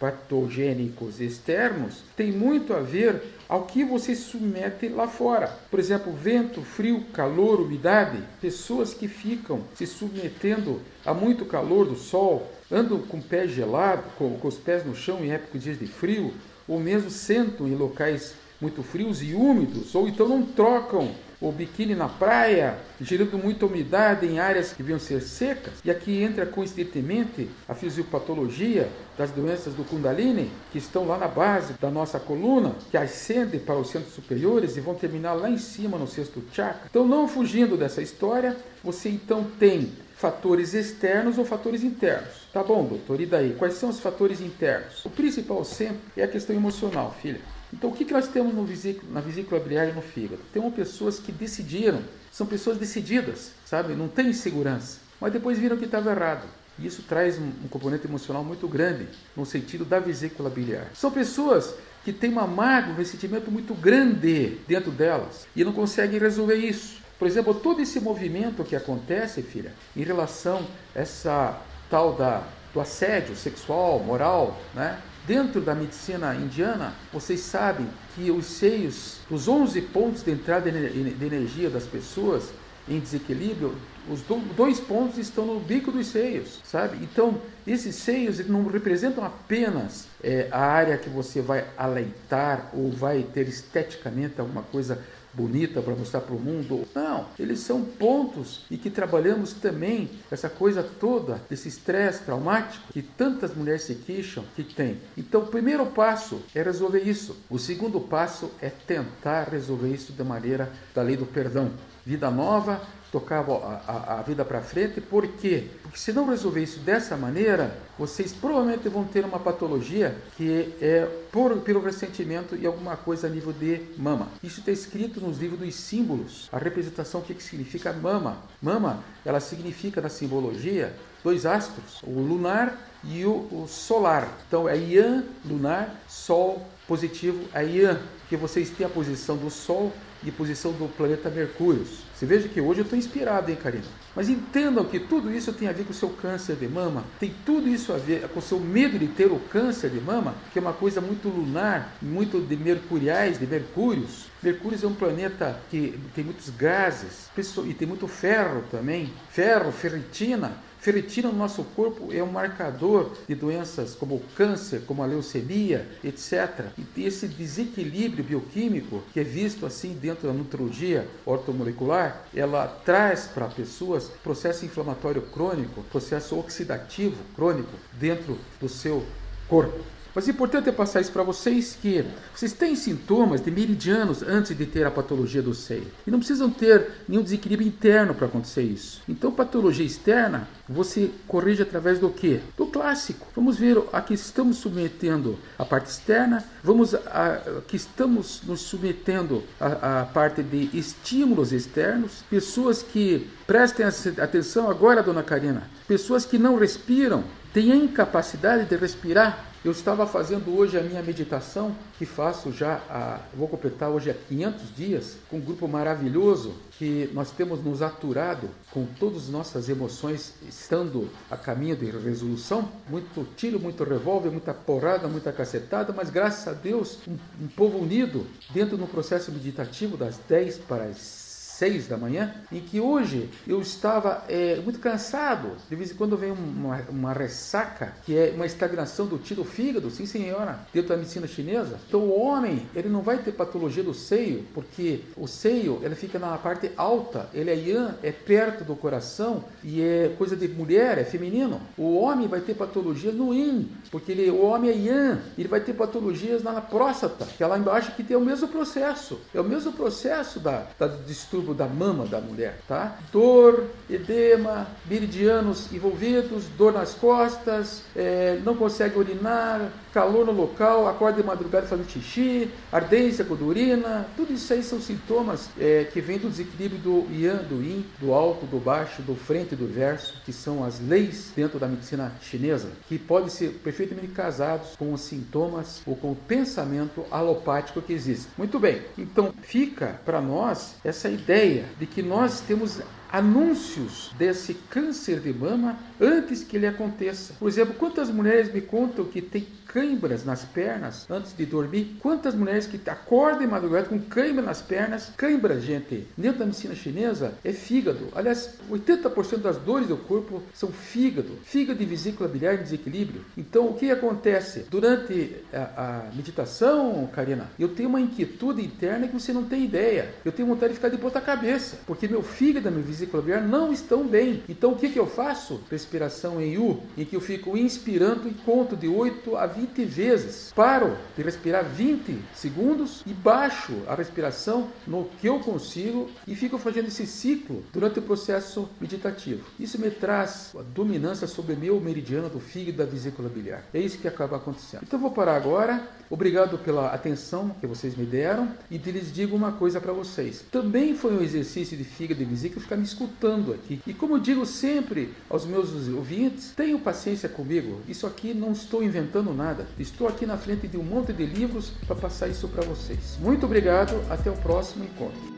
patogênicos, 0.00 1.20
externos 1.20 2.02
têm 2.16 2.32
muito 2.32 2.72
a 2.72 2.80
ver 2.80 3.22
ao 3.46 3.66
que 3.66 3.84
você 3.84 4.14
submete 4.16 4.88
lá 4.88 5.06
fora. 5.06 5.48
Por 5.70 5.78
exemplo, 5.78 6.10
vento, 6.14 6.62
frio, 6.62 7.04
calor, 7.12 7.60
umidade. 7.60 8.22
Pessoas 8.40 8.94
que 8.94 9.06
ficam 9.06 9.60
se 9.74 9.86
submetendo 9.86 10.80
a 11.04 11.12
muito 11.12 11.44
calor 11.44 11.86
do 11.86 11.94
sol, 11.94 12.50
andam 12.72 12.98
com 13.00 13.18
o 13.18 13.22
pé 13.22 13.46
gelado, 13.46 14.04
com, 14.16 14.38
com 14.38 14.48
os 14.48 14.56
pés 14.56 14.82
no 14.82 14.96
chão 14.96 15.22
em 15.22 15.32
época 15.32 15.58
de 15.58 15.64
dias 15.64 15.78
de 15.78 15.86
frio, 15.86 16.32
ou 16.66 16.80
mesmo 16.80 17.10
sentam 17.10 17.68
em 17.68 17.74
locais 17.74 18.34
muito 18.58 18.82
frios 18.82 19.22
e 19.22 19.34
úmidos, 19.34 19.94
ou 19.94 20.08
então 20.08 20.26
não 20.26 20.42
trocam 20.42 21.10
o 21.40 21.52
biquíni 21.52 21.94
na 21.94 22.08
praia, 22.08 22.78
gerando 23.00 23.38
muita 23.38 23.66
umidade 23.66 24.26
em 24.26 24.38
áreas 24.38 24.72
que 24.72 24.82
deviam 24.82 24.98
ser 24.98 25.20
secas. 25.20 25.74
E 25.84 25.90
aqui 25.90 26.22
entra 26.22 26.46
coincidentemente 26.46 27.48
a 27.68 27.74
fisiopatologia 27.74 28.88
das 29.18 29.30
doenças 29.30 29.74
do 29.74 29.84
Kundalini, 29.84 30.50
que 30.72 30.78
estão 30.78 31.06
lá 31.06 31.18
na 31.18 31.28
base 31.28 31.74
da 31.74 31.90
nossa 31.90 32.18
coluna, 32.18 32.74
que 32.90 32.96
ascendem 32.96 33.60
para 33.60 33.76
os 33.76 33.90
centros 33.90 34.14
superiores 34.14 34.76
e 34.76 34.80
vão 34.80 34.94
terminar 34.94 35.34
lá 35.34 35.50
em 35.50 35.58
cima 35.58 35.98
no 35.98 36.06
sexto 36.06 36.42
chakra. 36.52 36.82
Então, 36.90 37.06
não 37.06 37.28
fugindo 37.28 37.76
dessa 37.76 38.02
história, 38.02 38.56
você 38.82 39.08
então 39.08 39.44
tem 39.58 39.92
fatores 40.16 40.72
externos 40.72 41.38
ou 41.38 41.44
fatores 41.44 41.82
internos. 41.82 42.48
Tá 42.52 42.62
bom, 42.62 42.84
doutor, 42.84 43.20
e 43.20 43.26
daí? 43.26 43.54
Quais 43.58 43.74
são 43.74 43.90
os 43.90 44.00
fatores 44.00 44.40
internos? 44.40 45.04
O 45.04 45.10
principal 45.10 45.62
sempre 45.64 46.00
é 46.16 46.24
a 46.24 46.28
questão 46.28 46.56
emocional, 46.56 47.14
filha. 47.20 47.40
Então, 47.72 47.90
o 47.90 47.92
que, 47.92 48.04
que 48.04 48.12
nós 48.12 48.28
temos 48.28 48.68
vesículo, 48.68 49.12
na 49.12 49.20
vesícula 49.20 49.60
biliar 49.60 49.88
e 49.88 49.92
no 49.92 50.02
fígado? 50.02 50.42
Temos 50.52 50.74
pessoas 50.74 51.18
que 51.18 51.32
decidiram, 51.32 52.00
são 52.30 52.46
pessoas 52.46 52.78
decididas, 52.78 53.52
sabe? 53.64 53.94
Não 53.94 54.08
tem 54.08 54.28
insegurança, 54.28 55.00
mas 55.20 55.32
depois 55.32 55.58
viram 55.58 55.76
que 55.76 55.84
estava 55.84 56.10
errado. 56.10 56.46
E 56.78 56.86
isso 56.86 57.02
traz 57.02 57.38
um, 57.38 57.50
um 57.64 57.68
componente 57.68 58.06
emocional 58.06 58.44
muito 58.44 58.68
grande 58.68 59.08
no 59.36 59.46
sentido 59.46 59.84
da 59.84 59.98
vesícula 59.98 60.50
biliar. 60.50 60.90
São 60.94 61.10
pessoas 61.10 61.74
que 62.04 62.12
têm 62.12 62.30
uma 62.30 62.46
mágoa, 62.46 62.92
um 62.92 62.96
ressentimento 62.96 63.50
muito 63.50 63.74
grande 63.74 64.58
dentro 64.68 64.90
delas 64.90 65.46
e 65.56 65.64
não 65.64 65.72
conseguem 65.72 66.20
resolver 66.20 66.54
isso. 66.54 67.00
Por 67.18 67.26
exemplo, 67.26 67.54
todo 67.54 67.80
esse 67.80 67.98
movimento 67.98 68.62
que 68.62 68.76
acontece, 68.76 69.42
filha, 69.42 69.72
em 69.96 70.02
relação 70.02 70.66
a 70.94 71.00
essa 71.00 71.60
tal 71.90 72.12
da, 72.12 72.46
do 72.74 72.80
assédio 72.80 73.34
sexual, 73.34 73.98
moral, 74.00 74.60
né? 74.74 75.00
Dentro 75.26 75.60
da 75.60 75.74
medicina 75.74 76.34
indiana, 76.36 76.94
vocês 77.12 77.40
sabem 77.40 77.88
que 78.14 78.30
os 78.30 78.46
seios, 78.46 79.18
os 79.28 79.48
11 79.48 79.80
pontos 79.82 80.22
de 80.22 80.30
entrada 80.30 80.70
de 80.70 81.24
energia 81.24 81.68
das 81.68 81.84
pessoas 81.84 82.50
em 82.88 83.00
desequilíbrio, 83.00 83.74
os 84.08 84.20
dois 84.56 84.78
pontos 84.78 85.18
estão 85.18 85.44
no 85.44 85.58
bico 85.58 85.90
dos 85.90 86.06
seios, 86.06 86.60
sabe? 86.62 86.98
Então, 87.02 87.40
esses 87.66 87.96
seios 87.96 88.46
não 88.46 88.64
representam 88.68 89.24
apenas 89.24 90.06
é, 90.22 90.46
a 90.52 90.60
área 90.60 90.96
que 90.96 91.08
você 91.08 91.40
vai 91.40 91.66
aleitar 91.76 92.70
ou 92.72 92.92
vai 92.92 93.24
ter 93.24 93.48
esteticamente 93.48 94.40
alguma 94.40 94.62
coisa 94.62 95.02
bonita 95.36 95.82
para 95.82 95.94
mostrar 95.94 96.22
para 96.22 96.34
o 96.34 96.40
mundo. 96.40 96.86
Não, 96.94 97.26
eles 97.38 97.60
são 97.60 97.82
pontos 97.82 98.64
e 98.70 98.78
que 98.78 98.88
trabalhamos 98.88 99.52
também 99.52 100.08
essa 100.30 100.48
coisa 100.48 100.82
toda 100.82 101.40
desse 101.48 101.68
estresse 101.68 102.22
traumático 102.22 102.92
que 102.92 103.02
tantas 103.02 103.54
mulheres 103.54 103.82
se 103.82 103.94
queixam 103.94 104.44
que 104.56 104.64
tem. 104.64 104.98
Então, 105.16 105.42
o 105.42 105.46
primeiro 105.46 105.84
passo 105.86 106.40
é 106.54 106.62
resolver 106.62 107.00
isso. 107.00 107.36
O 107.50 107.58
segundo 107.58 108.00
passo 108.00 108.50
é 108.60 108.70
tentar 108.70 109.48
resolver 109.50 109.92
isso 109.92 110.12
da 110.12 110.24
maneira 110.24 110.72
da 110.94 111.02
lei 111.02 111.16
do 111.16 111.26
perdão. 111.26 111.70
Vida 112.04 112.30
nova, 112.30 112.80
tocar 113.16 113.42
a, 113.48 113.80
a, 113.90 114.18
a 114.18 114.22
vida 114.22 114.44
para 114.44 114.60
frente, 114.60 115.00
por 115.00 115.26
quê? 115.26 115.64
Porque 115.82 115.98
se 115.98 116.12
não 116.12 116.28
resolver 116.28 116.62
isso 116.62 116.80
dessa 116.80 117.16
maneira, 117.16 117.74
vocês 117.98 118.30
provavelmente 118.30 118.86
vão 118.90 119.04
ter 119.04 119.24
uma 119.24 119.38
patologia 119.38 120.14
que 120.36 120.74
é 120.82 121.08
por, 121.32 121.56
pelo 121.60 121.80
ressentimento 121.80 122.54
e 122.54 122.66
alguma 122.66 122.94
coisa 122.94 123.26
a 123.26 123.30
nível 123.30 123.54
de 123.54 123.80
mama. 123.96 124.28
Isso 124.42 124.60
está 124.60 124.70
escrito 124.70 125.18
nos 125.18 125.38
livros 125.38 125.58
dos 125.58 125.74
símbolos, 125.74 126.50
a 126.52 126.58
representação, 126.58 127.22
que, 127.22 127.42
significa 127.42 127.90
mama. 127.90 128.36
Mama, 128.60 129.02
ela 129.24 129.40
significa 129.40 130.02
na 130.02 130.10
simbologia 130.10 130.94
dois 131.24 131.46
astros, 131.46 132.02
o 132.02 132.20
lunar 132.20 132.76
e 133.02 133.24
o, 133.24 133.48
o 133.50 133.66
solar. 133.66 134.28
Então 134.46 134.68
é 134.68 134.76
Yan, 134.76 135.24
lunar, 135.42 136.02
Sol, 136.06 136.66
positivo, 136.86 137.48
é 137.54 137.64
Yan, 137.64 137.98
que 138.28 138.36
vocês 138.36 138.68
têm 138.68 138.86
a 138.86 138.90
posição 138.90 139.38
do 139.38 139.48
Sol 139.48 139.90
e 140.22 140.30
posição 140.30 140.72
do 140.72 140.86
planeta 140.86 141.30
Mercúrio. 141.30 141.86
Você 142.16 142.24
veja 142.24 142.48
que 142.48 142.62
hoje 142.62 142.80
eu 142.80 142.84
estou 142.84 142.98
inspirado, 142.98 143.50
hein, 143.50 143.58
Karina? 143.62 143.84
Mas 144.14 144.30
entendam 144.30 144.86
que 144.86 144.98
tudo 144.98 145.30
isso 145.30 145.52
tem 145.52 145.68
a 145.68 145.72
ver 145.72 145.84
com 145.84 145.90
o 145.90 145.94
seu 145.94 146.08
câncer 146.08 146.56
de 146.56 146.66
mama, 146.66 147.04
tem 147.20 147.34
tudo 147.44 147.68
isso 147.68 147.92
a 147.92 147.98
ver 147.98 148.26
com 148.28 148.38
o 148.38 148.42
seu 148.42 148.58
medo 148.58 148.98
de 148.98 149.06
ter 149.06 149.26
o 149.26 149.38
câncer 149.38 149.90
de 149.90 150.00
mama, 150.00 150.34
que 150.50 150.58
é 150.58 150.62
uma 150.62 150.72
coisa 150.72 150.98
muito 150.98 151.28
lunar, 151.28 151.94
muito 152.00 152.40
de 152.40 152.56
mercuriais, 152.56 153.38
de 153.38 153.46
mercúrios. 153.46 154.28
Mercúrio 154.42 154.78
é 154.82 154.86
um 154.86 154.94
planeta 154.94 155.60
que 155.70 156.00
tem 156.14 156.24
muitos 156.24 156.48
gases 156.48 157.28
e 157.66 157.74
tem 157.74 157.86
muito 157.86 158.08
ferro 158.08 158.64
também, 158.70 159.12
ferro, 159.28 159.70
ferritina. 159.70 160.52
Ferritina 160.86 161.32
no 161.32 161.38
nosso 161.38 161.64
corpo 161.64 162.12
é 162.12 162.22
um 162.22 162.30
marcador 162.30 163.10
de 163.26 163.34
doenças 163.34 163.92
como 163.92 164.14
o 164.14 164.22
câncer, 164.36 164.82
como 164.86 165.02
a 165.02 165.06
leucemia, 165.06 165.84
etc. 166.04 166.66
E 166.76 167.04
esse 167.04 167.26
desequilíbrio 167.26 168.22
bioquímico 168.22 169.02
que 169.12 169.18
é 169.18 169.24
visto 169.24 169.66
assim 169.66 169.94
dentro 169.94 170.28
da 170.28 170.32
nutrologia 170.32 171.08
ortomolecular, 171.24 172.22
ela 172.32 172.68
traz 172.84 173.26
para 173.26 173.48
pessoas 173.48 174.12
processo 174.22 174.64
inflamatório 174.64 175.22
crônico, 175.22 175.82
processo 175.90 176.38
oxidativo 176.38 177.16
crônico 177.34 177.72
dentro 177.94 178.38
do 178.60 178.68
seu 178.68 179.04
corpo. 179.48 179.95
Mas 180.16 180.26
o 180.26 180.30
importante 180.30 180.66
é 180.70 180.72
passar 180.72 181.02
isso 181.02 181.12
para 181.12 181.22
vocês 181.22 181.76
que 181.78 182.02
vocês 182.34 182.54
têm 182.54 182.74
sintomas 182.74 183.44
de 183.44 183.50
meridianos 183.50 184.22
antes 184.22 184.56
de 184.56 184.64
ter 184.64 184.86
a 184.86 184.90
patologia 184.90 185.42
do 185.42 185.52
seio. 185.52 185.88
E 186.06 186.10
não 186.10 186.20
precisam 186.20 186.48
ter 186.48 186.90
nenhum 187.06 187.22
desequilíbrio 187.22 187.68
interno 187.68 188.14
para 188.14 188.26
acontecer 188.26 188.62
isso. 188.62 189.02
Então, 189.06 189.30
patologia 189.30 189.84
externa, 189.84 190.48
você 190.66 191.10
corrige 191.28 191.62
através 191.62 191.98
do 191.98 192.08
que? 192.08 192.40
Do 192.56 192.64
clássico. 192.64 193.26
Vamos 193.36 193.58
ver 193.58 193.76
a 193.92 194.00
que 194.00 194.14
estamos 194.14 194.56
submetendo 194.56 195.38
a 195.58 195.66
parte 195.66 195.90
externa, 195.90 196.42
vamos 196.64 196.94
a, 196.94 197.42
que 197.68 197.76
estamos 197.76 198.40
nos 198.46 198.62
submetendo 198.62 199.44
a 199.60 200.08
parte 200.14 200.42
de 200.42 200.70
estímulos 200.72 201.52
externos, 201.52 202.24
pessoas 202.30 202.82
que 202.82 203.28
prestem 203.46 203.84
atenção 203.84 204.70
agora, 204.70 205.02
dona 205.02 205.22
Karina, 205.22 205.68
pessoas 205.86 206.24
que 206.24 206.38
não 206.38 206.56
respiram, 206.56 207.22
têm 207.52 207.70
a 207.70 207.76
incapacidade 207.76 208.64
de 208.64 208.76
respirar 208.76 209.52
eu 209.66 209.72
estava 209.72 210.06
fazendo 210.06 210.56
hoje 210.56 210.78
a 210.78 210.80
minha 210.80 211.02
meditação, 211.02 211.74
que 211.98 212.06
faço 212.06 212.52
já, 212.52 212.76
a, 212.88 213.18
vou 213.34 213.48
completar 213.48 213.90
hoje 213.90 214.08
há 214.08 214.14
500 214.14 214.76
dias, 214.76 215.16
com 215.28 215.38
um 215.38 215.40
grupo 215.40 215.66
maravilhoso 215.66 216.54
que 216.78 217.10
nós 217.12 217.32
temos 217.32 217.64
nos 217.64 217.82
aturado 217.82 218.48
com 218.70 218.86
todas 218.86 219.24
as 219.24 219.28
nossas 219.28 219.68
emoções 219.68 220.34
estando 220.48 221.08
a 221.28 221.36
caminho 221.36 221.74
de 221.74 221.86
resolução. 221.86 222.70
Muito 222.88 223.26
tiro, 223.34 223.58
muito 223.58 223.82
revólver, 223.82 224.30
muita 224.30 224.54
porrada, 224.54 225.08
muita 225.08 225.32
cacetada, 225.32 225.92
mas 225.92 226.10
graças 226.10 226.46
a 226.46 226.52
Deus, 226.52 226.98
um, 227.08 227.16
um 227.44 227.48
povo 227.48 227.78
unido 227.78 228.24
dentro 228.50 228.76
do 228.76 228.86
processo 228.86 229.32
meditativo 229.32 229.96
das 229.96 230.16
10 230.28 230.58
para 230.58 230.84
as 230.84 231.25
seis 231.56 231.88
da 231.88 231.96
manhã, 231.96 232.34
em 232.52 232.60
que 232.60 232.78
hoje 232.78 233.30
eu 233.48 233.62
estava 233.62 234.24
é, 234.28 234.56
muito 234.56 234.78
cansado. 234.78 235.52
De 235.68 235.74
vez 235.74 235.90
em 235.90 235.94
quando 235.94 236.16
vem 236.16 236.30
uma, 236.30 236.82
uma, 236.90 237.12
ressaca, 237.14 237.94
que 238.04 238.16
é 238.16 238.32
uma 238.34 238.44
estagnação 238.44 239.06
do 239.06 239.16
tiro 239.16 239.42
fígado, 239.42 239.90
sim 239.90 240.04
senhora, 240.04 240.60
dentro 240.72 240.90
da 240.90 240.96
medicina 240.98 241.26
chinesa. 241.26 241.80
Então 241.88 242.00
o 242.00 242.20
homem, 242.20 242.66
ele 242.74 242.90
não 242.90 243.00
vai 243.00 243.18
ter 243.18 243.32
patologia 243.32 243.82
do 243.82 243.94
seio, 243.94 244.44
porque 244.52 245.00
o 245.16 245.26
seio, 245.26 245.80
ele 245.82 245.94
fica 245.94 246.18
na 246.18 246.36
parte 246.36 246.70
alta, 246.76 247.30
ele 247.32 247.50
é 247.50 247.54
yan, 247.54 247.94
é 248.02 248.12
perto 248.12 248.62
do 248.62 248.76
coração 248.76 249.44
e 249.64 249.80
é 249.80 250.14
coisa 250.18 250.36
de 250.36 250.48
mulher, 250.48 250.98
é 250.98 251.04
feminino. 251.04 251.60
O 251.78 251.96
homem 251.96 252.28
vai 252.28 252.40
ter 252.40 252.54
patologias 252.54 253.14
no 253.14 253.32
yin, 253.32 253.70
porque 253.90 254.12
ele, 254.12 254.30
o 254.30 254.42
homem 254.42 254.70
é 254.70 254.74
yan, 254.74 255.18
ele 255.38 255.48
vai 255.48 255.60
ter 255.60 255.72
patologias 255.72 256.42
na 256.42 256.60
próstata, 256.60 257.24
que 257.24 257.42
é 257.42 257.46
lá 257.46 257.58
embaixo 257.58 257.92
que 257.92 258.04
tem 258.04 258.16
o 258.16 258.20
mesmo 258.20 258.48
processo. 258.48 259.18
É 259.34 259.40
o 259.40 259.44
mesmo 259.44 259.72
processo 259.72 260.38
da, 260.38 260.66
da 260.78 260.86
distúrbio 260.86 261.45
da 261.54 261.66
mama 261.66 262.06
da 262.06 262.20
mulher, 262.20 262.58
tá? 262.66 262.98
Dor, 263.12 263.64
edema, 263.88 264.66
meridianos 264.86 265.72
envolvidos, 265.72 266.46
dor 266.56 266.72
nas 266.72 266.94
costas, 266.94 267.82
é, 267.94 268.38
não 268.44 268.54
consegue 268.56 268.98
urinar, 268.98 269.70
calor 269.92 270.26
no 270.26 270.32
local, 270.32 270.86
acorda 270.86 271.22
de 271.22 271.26
madrugada 271.26 271.66
fazendo 271.66 271.88
xixi, 271.88 272.50
ardência 272.70 273.24
com 273.24 273.34
urina, 273.34 274.06
tudo 274.16 274.32
isso 274.32 274.52
aí 274.52 274.62
são 274.62 274.80
sintomas 274.80 275.48
é, 275.58 275.84
que 275.84 276.00
vêm 276.00 276.18
do 276.18 276.28
desequilíbrio 276.28 276.80
do 276.80 277.06
yang, 277.10 277.44
do 277.44 277.62
yin, 277.62 277.84
do 277.98 278.12
alto, 278.12 278.44
do 278.46 278.58
baixo, 278.58 279.02
do 279.02 279.14
frente 279.14 279.52
e 279.52 279.56
do 279.56 279.66
verso, 279.66 280.20
que 280.24 280.32
são 280.32 280.64
as 280.64 280.80
leis 280.80 281.32
dentro 281.34 281.58
da 281.58 281.66
medicina 281.66 282.12
chinesa, 282.20 282.70
que 282.88 282.98
podem 282.98 283.28
ser 283.28 283.50
perfeitamente 283.64 284.08
casados 284.08 284.76
com 284.76 284.92
os 284.92 285.00
sintomas 285.00 285.80
ou 285.86 285.96
com 285.96 286.12
o 286.12 286.16
pensamento 286.16 287.04
alopático 287.10 287.80
que 287.80 287.92
existe. 287.92 288.28
Muito 288.36 288.58
bem, 288.58 288.82
então 288.98 289.32
fica 289.42 290.00
para 290.04 290.20
nós 290.20 290.74
essa 290.84 291.08
ideia 291.08 291.35
de 291.78 291.86
que 291.86 292.02
nós 292.02 292.40
temos 292.40 292.80
anúncios 293.16 294.12
desse 294.18 294.52
câncer 294.68 295.20
de 295.20 295.32
mama 295.32 295.78
antes 295.98 296.44
que 296.44 296.56
ele 296.56 296.66
aconteça. 296.66 297.32
Por 297.38 297.48
exemplo, 297.48 297.74
quantas 297.74 298.10
mulheres 298.10 298.52
me 298.52 298.60
contam 298.60 299.06
que 299.06 299.22
tem 299.22 299.46
cãibras 299.66 300.24
nas 300.24 300.44
pernas 300.44 301.06
antes 301.10 301.34
de 301.36 301.46
dormir? 301.46 301.96
Quantas 302.00 302.34
mulheres 302.34 302.66
que 302.66 302.78
acordam 302.88 303.40
de 303.40 303.46
madrugada 303.46 303.88
com 303.88 303.98
cãibra 303.98 304.42
nas 304.42 304.60
pernas? 304.60 305.12
Cãibra, 305.16 305.58
gente, 305.60 306.06
dentro 306.16 306.40
da 306.40 306.46
medicina 306.46 306.74
chinesa 306.74 307.34
é 307.42 307.52
fígado. 307.52 308.08
Aliás, 308.14 308.54
80% 308.70 309.38
das 309.38 309.56
dores 309.56 309.88
do 309.88 309.96
corpo 309.96 310.42
são 310.52 310.70
fígado. 310.70 311.38
Fígado 311.42 311.82
e 311.82 311.86
vesícula 311.86 312.28
biliar 312.28 312.54
em 312.54 312.62
desequilíbrio. 312.62 313.24
Então, 313.36 313.68
o 313.68 313.74
que 313.74 313.90
acontece? 313.90 314.66
Durante 314.70 315.36
a, 315.52 316.08
a 316.08 316.14
meditação, 316.14 317.08
Karina, 317.12 317.50
eu 317.58 317.68
tenho 317.68 317.88
uma 317.88 318.00
inquietude 318.00 318.62
interna 318.62 319.08
que 319.08 319.14
você 319.14 319.32
não 319.32 319.44
tem 319.44 319.64
ideia. 319.64 320.14
Eu 320.24 320.32
tenho 320.32 320.48
vontade 320.48 320.72
de 320.72 320.76
ficar 320.76 320.90
de 320.90 320.98
ponta 320.98 321.20
cabeça, 321.20 321.78
porque 321.86 322.06
meu 322.06 322.22
fígado 322.22 322.68
e 322.68 322.70
minha 322.70 322.84
vesícula 323.06 323.22
biliar 323.22 323.42
não 323.42 323.72
estão 323.72 324.06
bem. 324.06 324.42
Então, 324.48 324.72
o 324.72 324.76
que, 324.76 324.88
que 324.88 324.98
eu 324.98 325.06
faço? 325.06 325.60
Respiração 325.70 326.40
em 326.40 326.58
U, 326.58 326.80
em 326.96 327.04
que 327.04 327.16
eu 327.16 327.20
fico 327.20 327.56
inspirando 327.56 328.28
e 328.28 328.34
conto 328.34 328.76
de 328.76 328.88
8 328.88 329.36
a 329.36 329.46
20 329.46 329.84
vezes. 329.84 330.52
Paro 330.54 330.96
de 331.16 331.22
respirar 331.22 331.64
20 331.64 332.18
segundos 332.34 333.02
e 333.06 333.12
baixo 333.12 333.74
a 333.86 333.94
respiração 333.94 334.68
no 334.86 335.04
que 335.20 335.28
eu 335.28 335.38
consigo 335.40 336.10
e 336.26 336.34
fico 336.34 336.58
fazendo 336.58 336.88
esse 336.88 337.06
ciclo 337.06 337.62
durante 337.72 337.98
o 337.98 338.02
processo 338.02 338.68
meditativo. 338.80 339.44
Isso 339.58 339.78
me 339.78 339.90
traz 339.90 340.52
a 340.58 340.62
dominância 340.62 341.26
sobre 341.26 341.54
meu 341.54 341.80
meridiano 341.80 342.28
do 342.28 342.40
fígado 342.40 342.66
e 342.66 342.72
da 342.72 342.84
vesícula 342.84 343.28
biliar. 343.28 343.64
É 343.72 343.78
isso 343.78 343.98
que 343.98 344.08
acaba 344.08 344.36
acontecendo. 344.36 344.82
Então, 344.82 344.98
eu 344.98 345.02
vou 345.02 345.10
parar 345.10 345.36
agora. 345.36 345.88
Obrigado 346.08 346.58
pela 346.58 346.90
atenção 346.90 347.50
que 347.60 347.66
vocês 347.66 347.96
me 347.96 348.04
deram 348.04 348.52
e 348.70 348.78
lhes 348.78 349.12
digo 349.12 349.34
uma 349.36 349.52
coisa 349.52 349.80
para 349.80 349.92
vocês. 349.92 350.44
Também 350.50 350.94
foi 350.94 351.12
um 351.12 351.20
exercício 351.20 351.76
de 351.76 351.84
fígado 351.84 352.22
e 352.22 352.24
vesícula 352.24 352.62
ficar 352.62 352.76
me 352.76 352.85
escutando 352.86 353.52
aqui. 353.52 353.80
E 353.86 353.92
como 353.92 354.18
digo 354.18 354.46
sempre 354.46 355.12
aos 355.28 355.44
meus 355.44 355.88
ouvintes, 355.88 356.52
tenham 356.56 356.78
paciência 356.78 357.28
comigo. 357.28 357.80
Isso 357.88 358.06
aqui 358.06 358.32
não 358.32 358.52
estou 358.52 358.82
inventando 358.82 359.34
nada. 359.34 359.66
Estou 359.78 360.08
aqui 360.08 360.24
na 360.24 360.38
frente 360.38 360.66
de 360.66 360.76
um 360.76 360.82
monte 360.82 361.12
de 361.12 361.26
livros 361.26 361.72
para 361.86 361.96
passar 361.96 362.28
isso 362.28 362.48
para 362.48 362.64
vocês. 362.64 363.18
Muito 363.20 363.44
obrigado, 363.46 363.94
até 364.10 364.30
o 364.30 364.36
próximo 364.36 364.84
encontro. 364.84 365.35